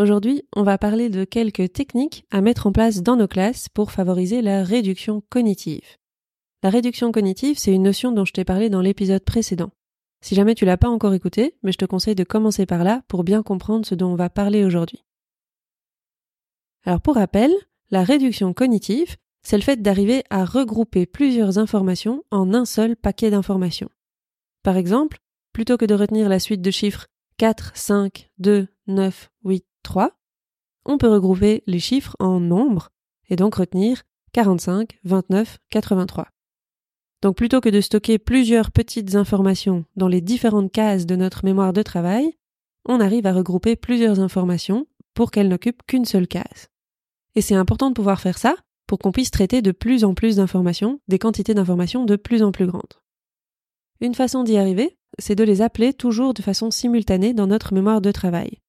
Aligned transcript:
Aujourd'hui, 0.00 0.44
on 0.56 0.62
va 0.62 0.78
parler 0.78 1.10
de 1.10 1.24
quelques 1.24 1.74
techniques 1.74 2.24
à 2.30 2.40
mettre 2.40 2.66
en 2.66 2.72
place 2.72 3.02
dans 3.02 3.16
nos 3.16 3.28
classes 3.28 3.68
pour 3.68 3.92
favoriser 3.92 4.40
la 4.40 4.64
réduction 4.64 5.22
cognitive. 5.28 5.84
La 6.62 6.70
réduction 6.70 7.12
cognitive, 7.12 7.58
c'est 7.58 7.74
une 7.74 7.82
notion 7.82 8.10
dont 8.10 8.24
je 8.24 8.32
t'ai 8.32 8.46
parlé 8.46 8.70
dans 8.70 8.80
l'épisode 8.80 9.22
précédent. 9.22 9.72
Si 10.22 10.34
jamais 10.34 10.54
tu 10.54 10.64
l'as 10.64 10.78
pas 10.78 10.88
encore 10.88 11.12
écouté, 11.12 11.54
mais 11.62 11.70
je 11.70 11.76
te 11.76 11.84
conseille 11.84 12.14
de 12.14 12.24
commencer 12.24 12.64
par 12.64 12.82
là 12.82 13.02
pour 13.08 13.24
bien 13.24 13.42
comprendre 13.42 13.84
ce 13.84 13.94
dont 13.94 14.12
on 14.12 14.16
va 14.16 14.30
parler 14.30 14.64
aujourd'hui. 14.64 15.04
Alors 16.86 17.02
pour 17.02 17.16
rappel, 17.16 17.52
la 17.90 18.02
réduction 18.02 18.54
cognitive, 18.54 19.16
c'est 19.42 19.58
le 19.58 19.62
fait 19.62 19.82
d'arriver 19.82 20.24
à 20.30 20.46
regrouper 20.46 21.04
plusieurs 21.04 21.58
informations 21.58 22.24
en 22.30 22.54
un 22.54 22.64
seul 22.64 22.96
paquet 22.96 23.28
d'informations. 23.28 23.90
Par 24.62 24.78
exemple, 24.78 25.18
plutôt 25.52 25.76
que 25.76 25.84
de 25.84 25.92
retenir 25.92 26.30
la 26.30 26.38
suite 26.38 26.62
de 26.62 26.70
chiffres 26.70 27.08
4, 27.36 27.72
5, 27.74 28.30
2, 28.38 28.66
9, 28.86 29.30
8, 29.44 29.64
3, 29.82 30.12
on 30.84 30.98
peut 30.98 31.12
regrouper 31.12 31.62
les 31.66 31.80
chiffres 31.80 32.16
en 32.18 32.40
nombres 32.40 32.90
et 33.28 33.36
donc 33.36 33.56
retenir 33.56 34.02
45, 34.32 34.98
29, 35.04 35.58
83. 35.70 36.28
Donc 37.22 37.36
plutôt 37.36 37.60
que 37.60 37.68
de 37.68 37.80
stocker 37.80 38.18
plusieurs 38.18 38.70
petites 38.70 39.14
informations 39.14 39.84
dans 39.96 40.08
les 40.08 40.20
différentes 40.20 40.72
cases 40.72 41.06
de 41.06 41.16
notre 41.16 41.44
mémoire 41.44 41.72
de 41.72 41.82
travail, 41.82 42.38
on 42.86 43.00
arrive 43.00 43.26
à 43.26 43.32
regrouper 43.32 43.76
plusieurs 43.76 44.20
informations 44.20 44.86
pour 45.14 45.30
qu'elles 45.30 45.48
n'occupent 45.48 45.82
qu'une 45.86 46.06
seule 46.06 46.28
case. 46.28 46.68
Et 47.34 47.42
c'est 47.42 47.54
important 47.54 47.90
de 47.90 47.94
pouvoir 47.94 48.20
faire 48.20 48.38
ça 48.38 48.56
pour 48.86 48.98
qu'on 48.98 49.12
puisse 49.12 49.30
traiter 49.30 49.62
de 49.62 49.70
plus 49.72 50.04
en 50.04 50.14
plus 50.14 50.36
d'informations, 50.36 51.00
des 51.08 51.18
quantités 51.18 51.54
d'informations 51.54 52.04
de 52.04 52.16
plus 52.16 52.42
en 52.42 52.52
plus 52.52 52.66
grandes. 52.66 52.94
Une 54.00 54.14
façon 54.14 54.42
d'y 54.42 54.56
arriver, 54.56 54.98
c'est 55.18 55.34
de 55.34 55.44
les 55.44 55.60
appeler 55.60 55.92
toujours 55.92 56.32
de 56.34 56.42
façon 56.42 56.70
simultanée 56.70 57.34
dans 57.34 57.46
notre 57.46 57.74
mémoire 57.74 58.00
de 58.00 58.12
travail. 58.12 58.60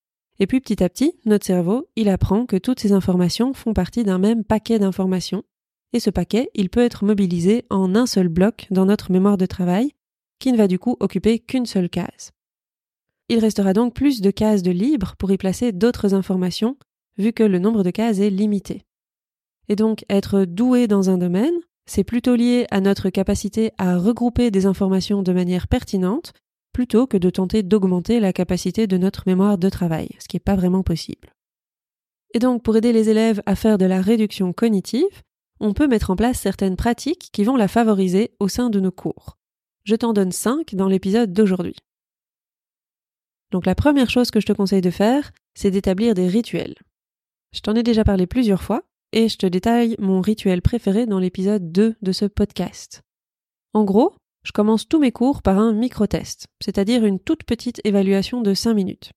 Et 0.41 0.47
puis 0.47 0.59
petit 0.59 0.83
à 0.83 0.89
petit, 0.89 1.13
notre 1.25 1.45
cerveau, 1.45 1.87
il 1.95 2.09
apprend 2.09 2.47
que 2.47 2.55
toutes 2.55 2.79
ces 2.79 2.93
informations 2.93 3.53
font 3.53 3.75
partie 3.75 4.03
d'un 4.03 4.17
même 4.17 4.43
paquet 4.43 4.79
d'informations, 4.79 5.43
et 5.93 5.99
ce 5.99 6.09
paquet, 6.09 6.49
il 6.55 6.71
peut 6.71 6.81
être 6.81 7.05
mobilisé 7.05 7.65
en 7.69 7.93
un 7.93 8.07
seul 8.07 8.27
bloc 8.27 8.65
dans 8.71 8.87
notre 8.87 9.11
mémoire 9.11 9.37
de 9.37 9.45
travail, 9.45 9.91
qui 10.39 10.51
ne 10.51 10.57
va 10.57 10.67
du 10.67 10.79
coup 10.79 10.97
occuper 10.99 11.37
qu'une 11.37 11.67
seule 11.67 11.91
case. 11.91 12.31
Il 13.29 13.37
restera 13.37 13.73
donc 13.73 13.93
plus 13.93 14.19
de 14.19 14.31
cases 14.31 14.63
de 14.63 14.71
libre 14.71 15.13
pour 15.19 15.31
y 15.31 15.37
placer 15.37 15.73
d'autres 15.73 16.15
informations, 16.15 16.75
vu 17.19 17.33
que 17.33 17.43
le 17.43 17.59
nombre 17.59 17.83
de 17.83 17.91
cases 17.91 18.17
est 18.17 18.31
limité. 18.31 18.81
Et 19.69 19.75
donc 19.75 20.05
être 20.09 20.45
doué 20.45 20.87
dans 20.87 21.11
un 21.11 21.19
domaine, 21.19 21.53
c'est 21.85 22.03
plutôt 22.03 22.35
lié 22.35 22.65
à 22.71 22.81
notre 22.81 23.11
capacité 23.11 23.73
à 23.77 23.95
regrouper 23.95 24.49
des 24.49 24.65
informations 24.65 25.21
de 25.21 25.33
manière 25.33 25.67
pertinente 25.67 26.33
plutôt 26.73 27.07
que 27.07 27.17
de 27.17 27.29
tenter 27.29 27.63
d'augmenter 27.63 28.19
la 28.19 28.33
capacité 28.33 28.87
de 28.87 28.97
notre 28.97 29.23
mémoire 29.25 29.57
de 29.57 29.69
travail, 29.69 30.09
ce 30.19 30.27
qui 30.27 30.35
n'est 30.35 30.41
pas 30.41 30.55
vraiment 30.55 30.83
possible. 30.83 31.33
Et 32.33 32.39
donc, 32.39 32.63
pour 32.63 32.77
aider 32.77 32.93
les 32.93 33.09
élèves 33.09 33.41
à 33.45 33.55
faire 33.55 33.77
de 33.77 33.85
la 33.85 34.01
réduction 34.01 34.53
cognitive, 34.53 35.21
on 35.59 35.73
peut 35.73 35.87
mettre 35.87 36.09
en 36.09 36.15
place 36.15 36.39
certaines 36.39 36.77
pratiques 36.77 37.29
qui 37.31 37.43
vont 37.43 37.55
la 37.55 37.67
favoriser 37.67 38.31
au 38.39 38.47
sein 38.47 38.69
de 38.69 38.79
nos 38.79 38.91
cours. 38.91 39.37
Je 39.83 39.95
t'en 39.95 40.13
donne 40.13 40.31
cinq 40.31 40.75
dans 40.75 40.87
l'épisode 40.87 41.33
d'aujourd'hui. 41.33 41.75
Donc 43.51 43.65
la 43.65 43.75
première 43.75 44.09
chose 44.09 44.31
que 44.31 44.39
je 44.39 44.45
te 44.45 44.53
conseille 44.53 44.81
de 44.81 44.89
faire, 44.89 45.31
c'est 45.53 45.71
d'établir 45.71 46.13
des 46.13 46.27
rituels. 46.27 46.75
Je 47.53 47.59
t'en 47.59 47.75
ai 47.75 47.83
déjà 47.83 48.03
parlé 48.03 48.27
plusieurs 48.27 48.63
fois, 48.63 48.83
et 49.11 49.27
je 49.27 49.37
te 49.37 49.45
détaille 49.45 49.95
mon 49.99 50.21
rituel 50.21 50.61
préféré 50.61 51.05
dans 51.05 51.19
l'épisode 51.19 51.71
2 51.71 51.95
de 52.01 52.11
ce 52.11 52.25
podcast. 52.25 53.01
En 53.73 53.83
gros, 53.83 54.15
je 54.43 54.51
commence 54.51 54.87
tous 54.87 54.99
mes 54.99 55.11
cours 55.11 55.41
par 55.41 55.59
un 55.59 55.73
micro-test, 55.73 56.47
c'est-à-dire 56.63 57.05
une 57.05 57.19
toute 57.19 57.43
petite 57.43 57.81
évaluation 57.83 58.41
de 58.41 58.53
5 58.53 58.73
minutes. 58.73 59.11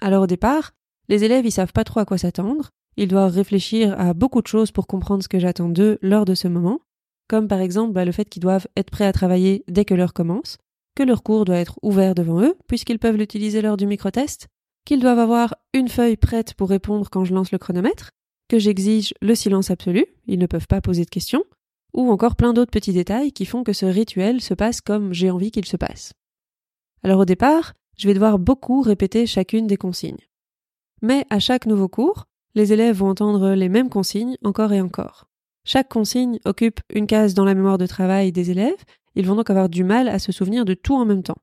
Alors 0.00 0.24
au 0.24 0.26
départ, 0.26 0.72
les 1.08 1.24
élèves 1.24 1.46
ils 1.46 1.52
savent 1.52 1.72
pas 1.72 1.84
trop 1.84 2.00
à 2.00 2.04
quoi 2.04 2.18
s'attendre, 2.18 2.70
ils 2.96 3.08
doivent 3.08 3.34
réfléchir 3.34 3.98
à 3.98 4.14
beaucoup 4.14 4.42
de 4.42 4.46
choses 4.46 4.72
pour 4.72 4.86
comprendre 4.86 5.22
ce 5.22 5.28
que 5.28 5.38
j'attends 5.38 5.68
d'eux 5.68 5.98
lors 6.02 6.24
de 6.24 6.34
ce 6.34 6.48
moment, 6.48 6.80
comme 7.28 7.48
par 7.48 7.60
exemple 7.60 7.92
bah, 7.92 8.04
le 8.04 8.12
fait 8.12 8.24
qu'ils 8.24 8.42
doivent 8.42 8.66
être 8.76 8.90
prêts 8.90 9.06
à 9.06 9.12
travailler 9.12 9.64
dès 9.68 9.84
que 9.84 9.94
l'heure 9.94 10.12
commence, 10.12 10.58
que 10.96 11.02
leur 11.02 11.22
cours 11.22 11.44
doit 11.44 11.58
être 11.58 11.78
ouvert 11.82 12.14
devant 12.14 12.42
eux, 12.42 12.56
puisqu'ils 12.66 12.98
peuvent 12.98 13.16
l'utiliser 13.16 13.62
lors 13.62 13.76
du 13.76 13.86
micro-test, 13.86 14.48
qu'ils 14.84 15.00
doivent 15.00 15.18
avoir 15.18 15.54
une 15.74 15.88
feuille 15.88 16.16
prête 16.16 16.54
pour 16.54 16.68
répondre 16.68 17.08
quand 17.10 17.24
je 17.24 17.34
lance 17.34 17.52
le 17.52 17.58
chronomètre, 17.58 18.10
que 18.48 18.58
j'exige 18.58 19.14
le 19.20 19.34
silence 19.34 19.70
absolu, 19.70 20.06
ils 20.26 20.38
ne 20.38 20.46
peuvent 20.46 20.66
pas 20.66 20.80
poser 20.80 21.04
de 21.04 21.10
questions, 21.10 21.44
ou 21.98 22.12
encore 22.12 22.36
plein 22.36 22.52
d'autres 22.52 22.70
petits 22.70 22.92
détails 22.92 23.32
qui 23.32 23.44
font 23.44 23.64
que 23.64 23.72
ce 23.72 23.84
rituel 23.84 24.40
se 24.40 24.54
passe 24.54 24.80
comme 24.80 25.12
j'ai 25.12 25.30
envie 25.30 25.50
qu'il 25.50 25.64
se 25.64 25.76
passe. 25.76 26.12
Alors 27.02 27.18
au 27.18 27.24
départ, 27.24 27.74
je 27.96 28.06
vais 28.06 28.14
devoir 28.14 28.38
beaucoup 28.38 28.80
répéter 28.82 29.26
chacune 29.26 29.66
des 29.66 29.76
consignes. 29.76 30.28
Mais 31.02 31.26
à 31.28 31.40
chaque 31.40 31.66
nouveau 31.66 31.88
cours, 31.88 32.26
les 32.54 32.72
élèves 32.72 32.98
vont 32.98 33.08
entendre 33.08 33.50
les 33.50 33.68
mêmes 33.68 33.88
consignes 33.88 34.36
encore 34.44 34.72
et 34.72 34.80
encore. 34.80 35.26
Chaque 35.64 35.88
consigne 35.88 36.38
occupe 36.44 36.80
une 36.94 37.08
case 37.08 37.34
dans 37.34 37.44
la 37.44 37.54
mémoire 37.54 37.78
de 37.78 37.86
travail 37.86 38.30
des 38.30 38.52
élèves, 38.52 38.84
ils 39.16 39.26
vont 39.26 39.34
donc 39.34 39.50
avoir 39.50 39.68
du 39.68 39.82
mal 39.82 40.08
à 40.08 40.20
se 40.20 40.30
souvenir 40.30 40.64
de 40.64 40.74
tout 40.74 40.94
en 40.94 41.04
même 41.04 41.24
temps. 41.24 41.42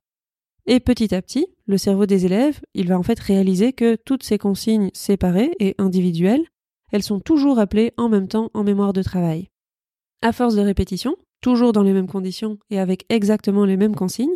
Et 0.67 0.79
petit 0.79 1.13
à 1.13 1.22
petit, 1.22 1.47
le 1.67 1.77
cerveau 1.77 2.05
des 2.05 2.25
élèves, 2.25 2.61
il 2.73 2.87
va 2.87 2.97
en 2.97 3.03
fait 3.03 3.19
réaliser 3.19 3.73
que 3.73 3.95
toutes 3.95 4.23
ces 4.23 4.37
consignes 4.37 4.89
séparées 4.93 5.51
et 5.59 5.75
individuelles, 5.77 6.45
elles 6.93 7.03
sont 7.03 7.19
toujours 7.19 7.59
appelées 7.59 7.93
en 7.97 8.07
même 8.07 8.29
temps 8.29 8.49
en 8.53 8.63
mémoire 8.63 8.93
de 8.93 9.03
travail. 9.03 9.49
À 10.25 10.31
force 10.31 10.55
de 10.55 10.61
répétition, 10.61 11.17
toujours 11.39 11.71
dans 11.71 11.83
les 11.83 11.93
mêmes 11.93 12.07
conditions 12.07 12.57
et 12.71 12.79
avec 12.79 13.05
exactement 13.09 13.63
les 13.63 13.77
mêmes 13.77 13.95
consignes, 13.95 14.35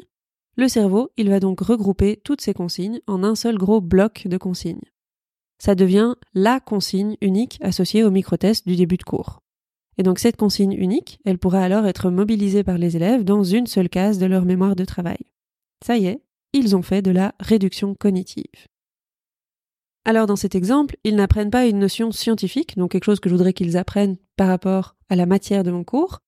le 0.55 0.67
cerveau, 0.67 1.09
il 1.17 1.31
va 1.31 1.39
donc 1.39 1.61
regrouper 1.61 2.21
toutes 2.23 2.41
ces 2.41 2.53
consignes 2.53 3.01
en 3.07 3.23
un 3.23 3.33
seul 3.33 3.57
gros 3.57 3.81
bloc 3.81 4.27
de 4.27 4.37
consignes. 4.37 4.85
Ça 5.57 5.73
devient 5.73 6.13
la 6.35 6.59
consigne 6.59 7.17
unique 7.21 7.57
associée 7.61 8.03
au 8.03 8.11
micro-test 8.11 8.67
du 8.67 8.75
début 8.75 8.97
de 8.97 9.03
cours. 9.03 9.41
Et 9.97 10.03
donc 10.03 10.19
cette 10.19 10.37
consigne 10.37 10.73
unique, 10.73 11.19
elle 11.25 11.39
pourra 11.39 11.63
alors 11.63 11.87
être 11.87 12.11
mobilisée 12.11 12.63
par 12.63 12.77
les 12.77 12.95
élèves 12.95 13.23
dans 13.23 13.43
une 13.43 13.65
seule 13.65 13.89
case 13.89 14.19
de 14.19 14.27
leur 14.27 14.45
mémoire 14.45 14.75
de 14.75 14.85
travail. 14.85 15.17
Ça 15.83 15.97
y 15.97 16.05
est, 16.05 16.21
ils 16.53 16.75
ont 16.75 16.83
fait 16.83 17.01
de 17.01 17.09
la 17.09 17.33
réduction 17.39 17.95
cognitive. 17.95 18.67
Alors 20.05 20.27
dans 20.27 20.35
cet 20.35 20.53
exemple, 20.53 20.97
ils 21.03 21.15
n'apprennent 21.15 21.49
pas 21.49 21.65
une 21.65 21.79
notion 21.79 22.11
scientifique, 22.11 22.77
donc 22.77 22.91
quelque 22.91 23.05
chose 23.05 23.19
que 23.19 23.27
je 23.29 23.33
voudrais 23.33 23.53
qu'ils 23.53 23.75
apprennent 23.75 24.17
par 24.35 24.49
rapport 24.49 24.95
à 25.09 25.15
la 25.15 25.25
matière 25.25 25.63
de 25.63 25.71
mon 25.71 25.83
cours, 25.83 26.19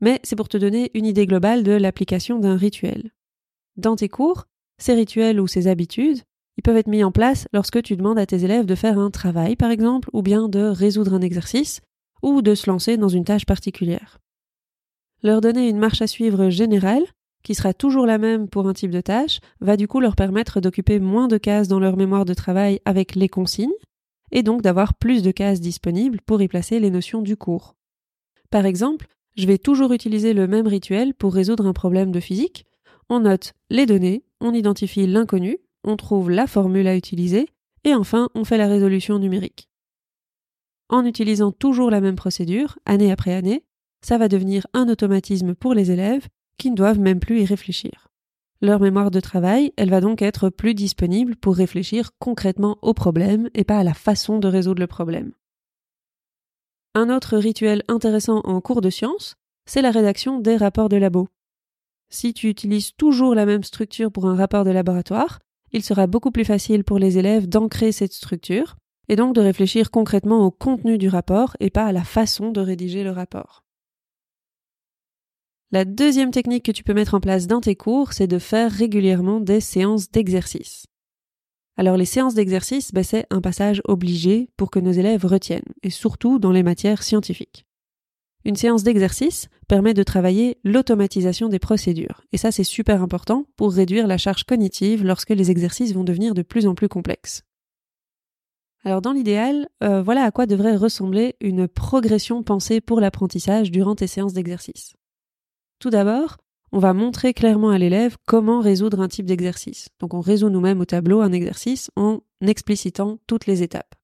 mais 0.00 0.20
c'est 0.24 0.36
pour 0.36 0.48
te 0.48 0.56
donner 0.56 0.90
une 0.94 1.06
idée 1.06 1.26
globale 1.26 1.62
de 1.62 1.72
l'application 1.72 2.38
d'un 2.38 2.56
rituel. 2.56 3.12
Dans 3.76 3.96
tes 3.96 4.08
cours, 4.08 4.46
ces 4.78 4.94
rituels 4.94 5.40
ou 5.40 5.46
ces 5.46 5.68
habitudes, 5.68 6.22
ils 6.56 6.62
peuvent 6.62 6.76
être 6.76 6.88
mis 6.88 7.04
en 7.04 7.12
place 7.12 7.48
lorsque 7.52 7.82
tu 7.82 7.96
demandes 7.96 8.18
à 8.18 8.26
tes 8.26 8.44
élèves 8.44 8.66
de 8.66 8.74
faire 8.74 8.98
un 8.98 9.10
travail, 9.10 9.56
par 9.56 9.70
exemple, 9.70 10.10
ou 10.12 10.22
bien 10.22 10.48
de 10.48 10.64
résoudre 10.64 11.14
un 11.14 11.22
exercice, 11.22 11.80
ou 12.22 12.42
de 12.42 12.54
se 12.54 12.68
lancer 12.68 12.96
dans 12.96 13.08
une 13.08 13.24
tâche 13.24 13.46
particulière. 13.46 14.18
Leur 15.22 15.40
donner 15.40 15.68
une 15.68 15.78
marche 15.78 16.02
à 16.02 16.06
suivre 16.06 16.50
générale, 16.50 17.04
qui 17.42 17.54
sera 17.54 17.74
toujours 17.74 18.06
la 18.06 18.18
même 18.18 18.48
pour 18.48 18.68
un 18.68 18.72
type 18.72 18.90
de 18.90 19.00
tâche, 19.00 19.40
va 19.60 19.76
du 19.76 19.88
coup 19.88 20.00
leur 20.00 20.16
permettre 20.16 20.60
d'occuper 20.60 21.00
moins 21.00 21.28
de 21.28 21.38
cases 21.38 21.68
dans 21.68 21.80
leur 21.80 21.96
mémoire 21.96 22.24
de 22.24 22.34
travail 22.34 22.80
avec 22.84 23.14
les 23.14 23.28
consignes, 23.28 23.70
et 24.30 24.42
donc 24.42 24.62
d'avoir 24.62 24.94
plus 24.94 25.22
de 25.22 25.30
cases 25.30 25.60
disponibles 25.60 26.20
pour 26.26 26.42
y 26.42 26.48
placer 26.48 26.80
les 26.80 26.90
notions 26.90 27.22
du 27.22 27.36
cours. 27.36 27.76
Par 28.52 28.66
exemple, 28.66 29.06
je 29.34 29.46
vais 29.46 29.56
toujours 29.56 29.92
utiliser 29.92 30.34
le 30.34 30.46
même 30.46 30.66
rituel 30.66 31.14
pour 31.14 31.32
résoudre 31.32 31.66
un 31.66 31.72
problème 31.72 32.12
de 32.12 32.20
physique. 32.20 32.66
On 33.08 33.20
note 33.20 33.54
les 33.70 33.86
données, 33.86 34.24
on 34.42 34.52
identifie 34.52 35.06
l'inconnu, 35.06 35.56
on 35.84 35.96
trouve 35.96 36.30
la 36.30 36.46
formule 36.46 36.86
à 36.86 36.94
utiliser, 36.94 37.48
et 37.84 37.94
enfin 37.94 38.28
on 38.34 38.44
fait 38.44 38.58
la 38.58 38.68
résolution 38.68 39.18
numérique. 39.18 39.70
En 40.90 41.06
utilisant 41.06 41.50
toujours 41.50 41.90
la 41.90 42.02
même 42.02 42.14
procédure, 42.14 42.78
année 42.84 43.10
après 43.10 43.32
année, 43.32 43.64
ça 44.02 44.18
va 44.18 44.28
devenir 44.28 44.66
un 44.74 44.86
automatisme 44.90 45.54
pour 45.54 45.72
les 45.72 45.90
élèves 45.90 46.28
qui 46.58 46.70
ne 46.70 46.76
doivent 46.76 47.00
même 47.00 47.20
plus 47.20 47.40
y 47.40 47.46
réfléchir. 47.46 48.08
Leur 48.60 48.80
mémoire 48.80 49.10
de 49.10 49.20
travail, 49.20 49.72
elle 49.78 49.90
va 49.90 50.02
donc 50.02 50.20
être 50.20 50.50
plus 50.50 50.74
disponible 50.74 51.36
pour 51.36 51.56
réfléchir 51.56 52.10
concrètement 52.18 52.76
au 52.82 52.92
problème 52.92 53.48
et 53.54 53.64
pas 53.64 53.78
à 53.78 53.84
la 53.84 53.94
façon 53.94 54.38
de 54.38 54.46
résoudre 54.46 54.80
le 54.80 54.86
problème. 54.86 55.32
Un 56.94 57.08
autre 57.08 57.38
rituel 57.38 57.82
intéressant 57.88 58.40
en 58.44 58.60
cours 58.60 58.82
de 58.82 58.90
sciences, 58.90 59.36
c'est 59.64 59.80
la 59.80 59.90
rédaction 59.90 60.40
des 60.40 60.56
rapports 60.56 60.90
de 60.90 60.96
labo. 60.96 61.28
Si 62.10 62.34
tu 62.34 62.48
utilises 62.50 62.92
toujours 62.94 63.34
la 63.34 63.46
même 63.46 63.64
structure 63.64 64.12
pour 64.12 64.26
un 64.26 64.36
rapport 64.36 64.64
de 64.64 64.70
laboratoire, 64.70 65.38
il 65.72 65.82
sera 65.82 66.06
beaucoup 66.06 66.30
plus 66.30 66.44
facile 66.44 66.84
pour 66.84 66.98
les 66.98 67.16
élèves 67.16 67.48
d'ancrer 67.48 67.92
cette 67.92 68.12
structure, 68.12 68.76
et 69.08 69.16
donc 69.16 69.34
de 69.34 69.40
réfléchir 69.40 69.90
concrètement 69.90 70.44
au 70.44 70.50
contenu 70.50 70.98
du 70.98 71.08
rapport 71.08 71.56
et 71.60 71.70
pas 71.70 71.86
à 71.86 71.92
la 71.92 72.04
façon 72.04 72.50
de 72.50 72.60
rédiger 72.60 73.04
le 73.04 73.10
rapport. 73.10 73.64
La 75.70 75.86
deuxième 75.86 76.30
technique 76.30 76.66
que 76.66 76.72
tu 76.72 76.84
peux 76.84 76.92
mettre 76.92 77.14
en 77.14 77.20
place 77.20 77.46
dans 77.46 77.62
tes 77.62 77.74
cours, 77.74 78.12
c'est 78.12 78.26
de 78.26 78.38
faire 78.38 78.70
régulièrement 78.70 79.40
des 79.40 79.60
séances 79.60 80.10
d'exercice. 80.10 80.84
Alors 81.76 81.96
les 81.96 82.04
séances 82.04 82.34
d'exercice, 82.34 82.92
ben, 82.92 83.02
c'est 83.02 83.26
un 83.30 83.40
passage 83.40 83.80
obligé 83.86 84.50
pour 84.56 84.70
que 84.70 84.78
nos 84.78 84.92
élèves 84.92 85.24
retiennent, 85.24 85.62
et 85.82 85.90
surtout 85.90 86.38
dans 86.38 86.52
les 86.52 86.62
matières 86.62 87.02
scientifiques. 87.02 87.64
Une 88.44 88.56
séance 88.56 88.82
d'exercice 88.82 89.48
permet 89.68 89.94
de 89.94 90.02
travailler 90.02 90.58
l'automatisation 90.64 91.48
des 91.48 91.60
procédures, 91.60 92.22
et 92.32 92.36
ça 92.36 92.50
c'est 92.50 92.64
super 92.64 93.02
important 93.02 93.46
pour 93.56 93.72
réduire 93.72 94.06
la 94.06 94.18
charge 94.18 94.44
cognitive 94.44 95.04
lorsque 95.04 95.30
les 95.30 95.50
exercices 95.50 95.94
vont 95.94 96.04
devenir 96.04 96.34
de 96.34 96.42
plus 96.42 96.66
en 96.66 96.74
plus 96.74 96.88
complexes. 96.88 97.42
Alors 98.84 99.00
dans 99.00 99.12
l'idéal, 99.12 99.68
euh, 99.84 100.02
voilà 100.02 100.24
à 100.24 100.32
quoi 100.32 100.46
devrait 100.46 100.76
ressembler 100.76 101.36
une 101.40 101.68
progression 101.68 102.42
pensée 102.42 102.80
pour 102.80 103.00
l'apprentissage 103.00 103.70
durant 103.70 103.94
tes 103.94 104.08
séances 104.08 104.32
d'exercice. 104.32 104.94
Tout 105.78 105.90
d'abord, 105.90 106.38
on 106.72 106.78
va 106.78 106.94
montrer 106.94 107.34
clairement 107.34 107.70
à 107.70 107.78
l'élève 107.78 108.16
comment 108.26 108.60
résoudre 108.60 109.00
un 109.00 109.08
type 109.08 109.26
d'exercice. 109.26 109.88
Donc 110.00 110.14
on 110.14 110.20
résout 110.20 110.48
nous-mêmes 110.48 110.80
au 110.80 110.86
tableau 110.86 111.20
un 111.20 111.32
exercice 111.32 111.90
en 111.96 112.20
explicitant 112.40 113.18
toutes 113.26 113.46
les 113.46 113.62
étapes. 113.62 113.94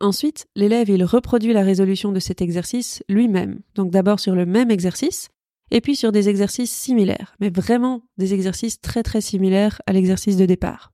Ensuite, 0.00 0.46
l'élève 0.54 0.88
il 0.88 1.04
reproduit 1.04 1.52
la 1.52 1.62
résolution 1.62 2.12
de 2.12 2.20
cet 2.20 2.40
exercice 2.40 3.02
lui-même. 3.08 3.60
Donc 3.74 3.90
d'abord 3.90 4.20
sur 4.20 4.34
le 4.34 4.46
même 4.46 4.70
exercice, 4.70 5.28
et 5.72 5.80
puis 5.80 5.94
sur 5.94 6.10
des 6.10 6.28
exercices 6.28 6.72
similaires, 6.72 7.36
mais 7.40 7.50
vraiment 7.50 8.02
des 8.16 8.34
exercices 8.34 8.80
très 8.80 9.02
très 9.02 9.20
similaires 9.20 9.80
à 9.86 9.92
l'exercice 9.92 10.36
de 10.36 10.46
départ. 10.46 10.92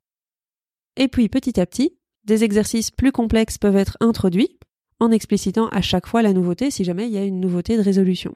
Et 0.97 1.09
puis 1.09 1.29
petit 1.29 1.61
à 1.61 1.67
petit, 1.67 1.97
des 2.25 2.43
exercices 2.43 2.91
plus 2.91 3.13
complexes 3.13 3.59
peuvent 3.59 3.77
être 3.77 3.97
introduits 4.01 4.59
en 4.99 5.11
explicitant 5.11 5.69
à 5.69 5.83
chaque 5.83 6.07
fois 6.07 6.23
la 6.23 6.33
nouveauté 6.33 6.71
si 6.71 6.85
jamais 6.85 7.07
il 7.07 7.13
y 7.13 7.19
a 7.19 7.25
une 7.25 7.41
nouveauté 7.41 7.77
de 7.77 7.83
résolution. 7.83 8.35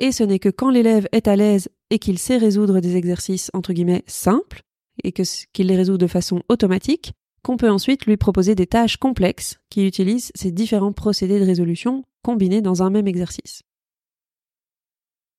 Et 0.00 0.12
ce 0.12 0.24
n'est 0.24 0.38
que 0.38 0.48
quand 0.48 0.70
l'élève 0.70 1.06
est 1.12 1.28
à 1.28 1.36
l'aise 1.36 1.68
et 1.90 1.98
qu'il 1.98 2.18
sait 2.18 2.38
résoudre 2.38 2.80
des 2.80 2.96
exercices 2.96 3.50
entre 3.52 3.74
guillemets 3.74 4.02
simples 4.06 4.62
et 5.04 5.12
qu'il 5.12 5.66
les 5.66 5.76
résout 5.76 5.98
de 5.98 6.06
façon 6.06 6.42
automatique 6.48 7.12
qu'on 7.42 7.58
peut 7.58 7.70
ensuite 7.70 8.06
lui 8.06 8.16
proposer 8.16 8.54
des 8.54 8.66
tâches 8.66 8.96
complexes 8.96 9.60
qui 9.68 9.86
utilisent 9.86 10.32
ces 10.34 10.52
différents 10.52 10.94
procédés 10.94 11.38
de 11.38 11.44
résolution 11.44 12.02
combinés 12.22 12.62
dans 12.62 12.82
un 12.82 12.88
même 12.88 13.08
exercice. 13.08 13.62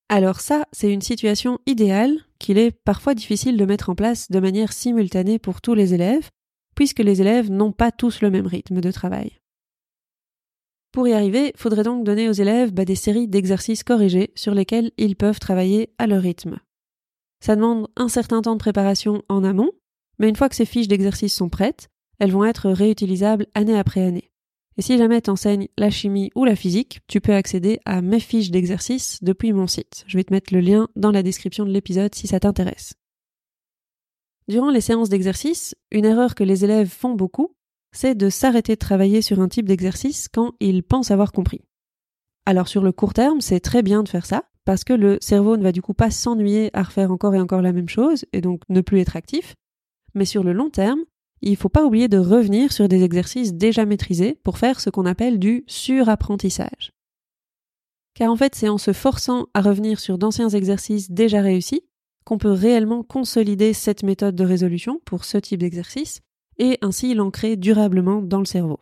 Alors 0.10 0.42
ça, 0.42 0.68
c'est 0.72 0.94
une 0.94 1.02
situation 1.02 1.58
idéale 1.66 2.16
qu'il 2.38 2.60
est 2.60 2.72
parfois 2.72 3.16
difficile 3.16 3.58
de 3.58 3.66
mettre 3.66 3.90
en 3.90 3.96
place 3.96 4.30
de 4.30 4.40
manière 4.40 4.74
simultanée 4.74 5.40
pour 5.40 5.62
tous 5.62 5.74
les 5.74 5.96
élèves, 5.96 6.30
puisque 6.76 7.00
les 7.00 7.22
élèves 7.22 7.50
n'ont 7.50 7.72
pas 7.72 7.92
tous 7.92 8.22
le 8.22 8.30
même 8.30 8.48
rythme 8.48 8.80
de 8.80 8.92
travail. 8.92 9.40
Pour 10.92 11.08
y 11.08 11.14
arriver, 11.14 11.52
il 11.56 11.60
faudrait 11.60 11.84
donc 11.84 12.04
donner 12.04 12.28
aux 12.28 12.34
élèves 12.34 12.74
bah, 12.74 12.84
des 12.84 12.96
séries 12.96 13.28
d'exercices 13.28 13.84
corrigés 13.84 14.32
sur 14.36 14.54
lesquels 14.54 14.92
ils 14.98 15.16
peuvent 15.16 15.40
travailler 15.40 15.94
à 15.98 16.08
leur 16.08 16.22
rythme. 16.22 16.60
Ça 17.40 17.56
demande 17.56 17.88
un 17.96 18.10
certain 18.10 18.42
temps 18.42 18.54
de 18.54 18.60
préparation 18.60 19.24
en 19.30 19.44
amont, 19.44 19.72
mais 20.20 20.28
une 20.28 20.36
fois 20.36 20.50
que 20.50 20.56
ces 20.56 20.66
fiches 20.66 20.90
d'exercices 20.90 21.36
sont 21.36 21.50
prêtes, 21.50 21.88
elles 22.20 22.32
vont 22.32 22.46
être 22.46 22.70
réutilisables 22.70 23.48
année 23.56 23.78
après 23.78 24.02
année. 24.02 24.32
Et 24.78 24.82
si 24.82 24.98
jamais 24.98 25.22
t'enseignes 25.22 25.68
la 25.78 25.90
chimie 25.90 26.30
ou 26.36 26.46
la 26.46 26.56
physique, 26.56 27.00
tu 27.08 27.22
peux 27.22 27.34
accéder 27.34 27.80
à 27.86 28.02
mes 28.02 28.20
fiches 28.20 28.52
d'exercices 28.52 29.20
depuis 29.22 29.54
mon 29.54 29.68
site. 29.68 30.04
Je 30.08 30.18
vais 30.18 30.24
te 30.24 30.34
mettre 30.34 30.54
le 30.54 30.60
lien 30.60 30.88
dans 30.96 31.12
la 31.12 31.24
description 31.24 31.66
de 31.66 31.72
l'épisode 31.72 32.14
si 32.16 32.28
ça 32.28 32.40
t'intéresse. 32.40 32.94
Durant 34.48 34.70
les 34.70 34.82
séances 34.82 35.10
d'exercice, 35.10 35.76
une 35.92 36.06
erreur 36.06 36.36
que 36.36 36.44
les 36.44 36.64
élèves 36.66 36.90
font 36.90 37.16
beaucoup, 37.16 37.56
c'est 37.92 38.16
de 38.16 38.30
s'arrêter 38.30 38.74
de 38.74 38.80
travailler 38.80 39.22
sur 39.22 39.40
un 39.40 39.48
type 39.48 39.68
d'exercice 39.68 40.28
quand 40.28 40.54
ils 40.60 40.84
pensent 40.84 41.12
avoir 41.12 41.32
compris. 41.32 41.62
Alors 42.46 42.68
sur 42.68 42.82
le 42.82 42.92
court 42.92 43.14
terme, 43.14 43.42
c'est 43.42 43.60
très 43.60 43.84
bien 43.84 44.04
de 44.04 44.10
faire 44.10 44.26
ça, 44.26 44.46
parce 44.66 44.84
que 44.84 44.94
le 44.94 45.18
cerveau 45.22 45.58
ne 45.58 45.64
va 45.64 45.72
du 45.72 45.82
coup 45.82 45.94
pas 45.94 46.12
s'ennuyer 46.12 46.70
à 46.74 46.84
refaire 46.84 47.12
encore 47.12 47.36
et 47.36 47.40
encore 47.40 47.62
la 47.62 47.74
même 47.74 47.90
chose, 47.90 48.26
et 48.34 48.42
donc 48.42 48.62
ne 48.70 48.82
plus 48.82 49.00
être 49.00 49.16
actif. 49.16 49.56
Mais 50.14 50.26
sur 50.26 50.44
le 50.44 50.54
long 50.54 50.70
terme, 50.70 51.00
il 51.42 51.52
ne 51.52 51.58
faut 51.58 51.70
pas 51.70 51.86
oublier 51.86 52.08
de 52.08 52.18
revenir 52.18 52.72
sur 52.72 52.88
des 52.88 53.04
exercices 53.04 53.54
déjà 53.54 53.86
maîtrisés 53.86 54.40
pour 54.44 54.58
faire 54.58 54.80
ce 54.80 54.90
qu'on 54.90 55.06
appelle 55.06 55.40
du 55.40 55.64
surapprentissage. 55.68 56.92
Car 58.14 58.32
en 58.32 58.36
fait, 58.36 58.56
c'est 58.56 58.70
en 58.70 58.78
se 58.78 58.94
forçant 58.94 59.48
à 59.54 59.62
revenir 59.62 60.00
sur 60.00 60.18
d'anciens 60.18 60.50
exercices 60.50 61.10
déjà 61.12 61.42
réussis 61.42 61.82
qu'on 62.26 62.38
peut 62.38 62.52
réellement 62.52 63.04
consolider 63.04 63.74
cette 63.74 64.04
méthode 64.04 64.36
de 64.36 64.44
résolution 64.44 65.02
pour 65.06 65.26
ce 65.26 65.38
type 65.38 65.60
d'exercice 65.60 66.22
et 66.58 66.78
ainsi 66.82 67.14
l'ancrer 67.14 67.56
durablement 67.56 68.22
dans 68.22 68.40
le 68.40 68.46
cerveau. 68.46 68.80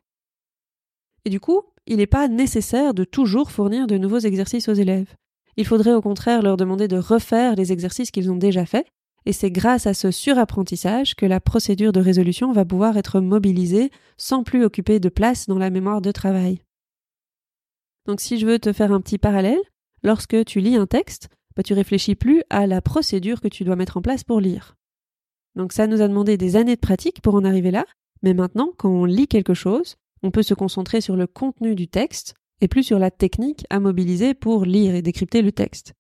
Et 1.26 1.30
du 1.30 1.40
coup, 1.40 1.64
il 1.86 1.98
n'est 1.98 2.08
pas 2.08 2.28
nécessaire 2.28 2.94
de 2.94 3.04
toujours 3.04 3.52
fournir 3.52 3.88
de 3.88 3.98
nouveaux 3.98 4.20
exercices 4.20 4.70
aux 4.70 4.74
élèves. 4.74 5.14
Il 5.58 5.66
faudrait 5.66 5.94
au 5.94 6.02
contraire 6.02 6.42
leur 6.42 6.58
demander 6.58 6.88
de 6.88 6.98
refaire 6.98 7.56
les 7.56 7.72
exercices 7.72 8.12
qu'ils 8.12 8.32
ont 8.32 8.38
déjà 8.38 8.66
faits 8.66 8.88
et 9.26 9.34
c'est 9.34 9.52
grâce 9.52 9.86
à 9.88 9.94
ce 9.94 10.12
surapprentissage 10.12 11.16
que 11.16 11.26
la 11.26 11.40
procédure 11.40 11.92
de 11.92 12.00
résolution 12.00 12.52
va 12.52 12.66
pouvoir 12.66 12.98
être 12.98 13.20
mobilisée 13.20 13.92
sans 14.18 14.44
plus 14.44 14.64
occuper 14.64 15.00
de 15.00 15.10
place 15.10 15.48
dans 15.48 15.58
la 15.58 15.70
mémoire 15.70 16.02
de 16.02 16.12
travail. 16.12 16.62
Donc 18.06 18.22
si 18.22 18.40
je 18.40 18.46
veux 18.46 18.60
te 18.60 18.74
faire 18.74 18.92
un 18.92 19.02
petit 19.02 19.18
parallèle, 19.18 19.60
lorsque 20.04 20.46
tu 20.46 20.62
lis 20.62 20.76
un 20.76 20.88
texte, 20.88 21.30
bah, 21.56 21.64
tu 21.64 21.74
réfléchis 21.74 22.16
plus 22.16 22.44
à 22.50 22.66
la 22.66 22.82
procédure 22.82 23.42
que 23.42 23.48
tu 23.48 23.64
dois 23.64 23.76
mettre 23.76 23.98
en 23.98 24.02
place 24.02 24.24
pour 24.24 24.40
lire. 24.40 24.76
Donc 25.60 25.74
ça 25.74 25.88
nous 25.88 26.02
a 26.02 26.08
demandé 26.08 26.38
des 26.38 26.56
années 26.56 26.78
de 26.78 26.80
pratique 26.80 27.22
pour 27.22 27.36
en 27.36 27.44
arriver 27.44 27.70
là, 27.70 27.86
mais 28.24 28.34
maintenant, 28.34 28.72
quand 28.78 28.90
on 28.90 29.04
lit 29.04 29.28
quelque 29.28 29.54
chose, 29.54 29.98
on 30.24 30.32
peut 30.32 30.42
se 30.42 30.54
concentrer 30.54 31.02
sur 31.02 31.18
le 31.18 31.28
contenu 31.28 31.76
du 31.76 31.90
texte 31.90 32.34
et 32.62 32.70
plus 32.70 32.84
sur 32.84 32.98
la 32.98 33.12
technique 33.12 33.66
à 33.70 33.82
mobiliser 33.82 34.34
pour 34.34 34.64
lire 34.64 34.96
et 34.96 35.02
décrypter 35.02 35.42
le 35.42 35.52
texte. 35.52 35.92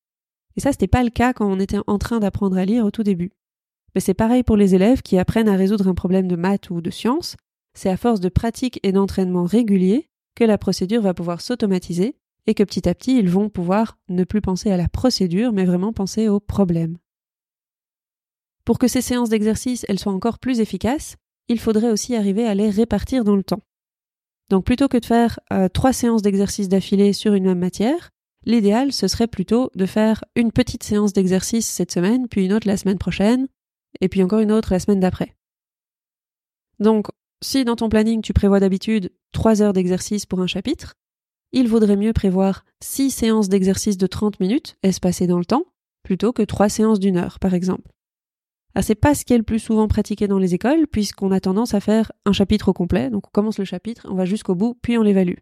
Et 0.55 0.61
ça, 0.61 0.69
n'était 0.69 0.87
pas 0.87 1.03
le 1.03 1.09
cas 1.09 1.33
quand 1.33 1.45
on 1.45 1.59
était 1.59 1.79
en 1.87 1.97
train 1.97 2.21
d'apprendre 2.21 2.57
à 2.57 2.63
lire 2.63 2.85
au 2.85 2.91
tout 2.91 3.03
début. 3.03 3.33
Mais 3.93 3.99
c'est 3.99 4.13
pareil 4.13 4.43
pour 4.43 4.55
les 4.55 4.75
élèves 4.75 5.01
qui 5.01 5.17
apprennent 5.17 5.49
à 5.49 5.57
résoudre 5.57 5.89
un 5.89 5.93
problème 5.93 6.29
de 6.29 6.37
maths 6.37 6.69
ou 6.69 6.79
de 6.79 6.89
sciences. 6.89 7.35
C'est 7.73 7.89
à 7.89 7.97
force 7.97 8.21
de 8.21 8.29
pratique 8.29 8.79
et 8.83 8.93
d'entraînement 8.93 9.43
régulier 9.43 10.07
que 10.35 10.45
la 10.45 10.57
procédure 10.57 11.01
va 11.01 11.13
pouvoir 11.13 11.41
s'automatiser 11.41 12.15
et 12.47 12.53
que 12.53 12.63
petit 12.63 12.87
à 12.87 12.95
petit, 12.95 13.19
ils 13.19 13.29
vont 13.29 13.49
pouvoir 13.49 13.97
ne 14.07 14.23
plus 14.23 14.39
penser 14.39 14.71
à 14.71 14.77
la 14.77 14.87
procédure, 14.87 15.51
mais 15.51 15.65
vraiment 15.65 15.91
penser 15.91 16.29
au 16.29 16.39
problème. 16.39 16.95
Pour 18.65 18.79
que 18.79 18.87
ces 18.87 19.01
séances 19.01 19.29
d'exercice 19.29 19.85
soient 19.97 20.13
encore 20.13 20.39
plus 20.39 20.59
efficaces, 20.59 21.15
il 21.47 21.59
faudrait 21.59 21.89
aussi 21.89 22.15
arriver 22.15 22.45
à 22.45 22.53
les 22.53 22.69
répartir 22.69 23.23
dans 23.23 23.35
le 23.35 23.43
temps. 23.43 23.61
Donc 24.49 24.65
plutôt 24.65 24.87
que 24.87 24.97
de 24.97 25.05
faire 25.05 25.39
euh, 25.51 25.69
trois 25.69 25.93
séances 25.93 26.21
d'exercice 26.21 26.69
d'affilée 26.69 27.13
sur 27.13 27.33
une 27.33 27.45
même 27.45 27.59
matière, 27.59 28.11
L'idéal, 28.45 28.93
ce 28.93 29.07
serait 29.07 29.27
plutôt 29.27 29.69
de 29.75 29.85
faire 29.85 30.23
une 30.35 30.51
petite 30.51 30.83
séance 30.83 31.13
d'exercice 31.13 31.67
cette 31.67 31.91
semaine, 31.91 32.27
puis 32.27 32.45
une 32.45 32.53
autre 32.53 32.67
la 32.67 32.77
semaine 32.77 32.97
prochaine, 32.97 33.47
et 34.01 34.07
puis 34.07 34.23
encore 34.23 34.39
une 34.39 34.51
autre 34.51 34.71
la 34.71 34.79
semaine 34.79 35.01
d'après. 35.01 35.35
Donc, 36.79 37.07
si 37.41 37.65
dans 37.65 37.75
ton 37.75 37.89
planning 37.89 38.21
tu 38.21 38.33
prévois 38.33 38.59
d'habitude 38.59 39.11
3 39.33 39.61
heures 39.61 39.73
d'exercice 39.73 40.25
pour 40.25 40.39
un 40.39 40.47
chapitre, 40.47 40.95
il 41.51 41.67
vaudrait 41.67 41.97
mieux 41.97 42.13
prévoir 42.13 42.63
6 42.81 43.11
séances 43.11 43.49
d'exercice 43.49 43.97
de 43.97 44.07
30 44.07 44.39
minutes, 44.39 44.77
espacées 44.83 45.27
dans 45.27 45.39
le 45.39 45.45
temps, 45.45 45.65
plutôt 46.03 46.31
que 46.31 46.43
3 46.43 46.69
séances 46.69 46.99
d'une 46.99 47.17
heure, 47.17 47.39
par 47.39 47.53
exemple. 47.53 47.89
Ah, 48.79 48.81
c'est 48.81 48.95
pas 48.95 49.13
ce 49.13 49.25
qui 49.25 49.33
est 49.33 49.37
le 49.37 49.43
plus 49.43 49.59
souvent 49.59 49.89
pratiqué 49.89 50.29
dans 50.29 50.39
les 50.39 50.55
écoles, 50.55 50.87
puisqu'on 50.87 51.33
a 51.33 51.41
tendance 51.41 51.73
à 51.73 51.81
faire 51.81 52.13
un 52.25 52.31
chapitre 52.31 52.69
au 52.69 52.73
complet, 52.73 53.09
donc 53.09 53.27
on 53.27 53.29
commence 53.29 53.59
le 53.59 53.65
chapitre, 53.65 54.07
on 54.09 54.15
va 54.15 54.23
jusqu'au 54.23 54.55
bout, 54.55 54.77
puis 54.81 54.97
on 54.97 55.01
l'évalue. 55.01 55.39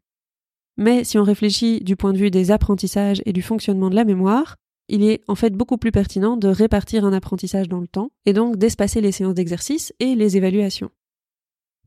Mais 0.75 1.03
si 1.03 1.19
on 1.19 1.23
réfléchit 1.23 1.81
du 1.81 1.95
point 1.95 2.13
de 2.13 2.17
vue 2.17 2.31
des 2.31 2.49
apprentissages 2.49 3.21
et 3.27 3.33
du 3.33 3.43
fonctionnement 3.43 3.91
de 3.91 3.95
la 3.95 4.05
mémoire, 4.05 4.55
il 4.89 5.03
est 5.03 5.21
en 5.27 5.35
fait 5.35 5.53
beaucoup 5.53 5.77
plus 5.77 5.91
pertinent 5.91 6.35
de 6.35 6.47
répartir 6.47 7.05
un 7.05 7.13
apprentissage 7.13 7.69
dans 7.69 7.79
le 7.79 7.87
temps 7.87 8.09
et 8.25 8.33
donc 8.33 8.55
d'espacer 8.55 9.01
les 9.01 9.11
séances 9.11 9.35
d'exercice 9.35 9.93
et 9.99 10.15
les 10.15 10.35
évaluations. 10.35 10.89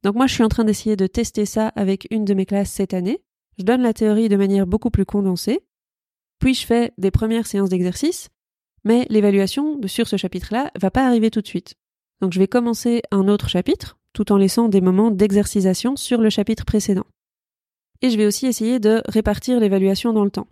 Donc 0.04 0.14
moi 0.14 0.28
je 0.28 0.34
suis 0.34 0.44
en 0.44 0.48
train 0.48 0.62
d'essayer 0.62 0.94
de 0.94 1.08
tester 1.08 1.46
ça 1.46 1.72
avec 1.74 2.06
une 2.12 2.24
de 2.24 2.34
mes 2.34 2.46
classes 2.46 2.70
cette 2.70 2.94
année. 2.94 3.24
Je 3.58 3.64
donne 3.64 3.82
la 3.82 3.92
théorie 3.92 4.28
de 4.28 4.36
manière 4.36 4.68
beaucoup 4.68 4.90
plus 4.90 5.04
condensée, 5.04 5.58
puis 6.38 6.54
je 6.54 6.64
fais 6.64 6.92
des 6.96 7.10
premières 7.10 7.48
séances 7.48 7.70
d'exercice, 7.70 8.28
mais 8.84 9.06
l'évaluation 9.10 9.80
sur 9.86 10.08
ce 10.08 10.16
chapitre-là 10.16 10.70
va 10.80 10.90
pas 10.90 11.06
arriver 11.06 11.30
tout 11.30 11.40
de 11.40 11.46
suite. 11.46 11.74
Donc 12.20 12.32
je 12.32 12.38
vais 12.38 12.48
commencer 12.48 13.02
un 13.10 13.28
autre 13.28 13.48
chapitre 13.48 13.98
tout 14.12 14.32
en 14.32 14.36
laissant 14.36 14.68
des 14.68 14.80
moments 14.80 15.10
d'exercisation 15.10 15.96
sur 15.96 16.20
le 16.20 16.30
chapitre 16.30 16.64
précédent 16.64 17.06
et 18.02 18.10
je 18.10 18.16
vais 18.16 18.26
aussi 18.26 18.46
essayer 18.46 18.78
de 18.78 19.02
répartir 19.06 19.60
l'évaluation 19.60 20.12
dans 20.12 20.24
le 20.24 20.30
temps. 20.30 20.48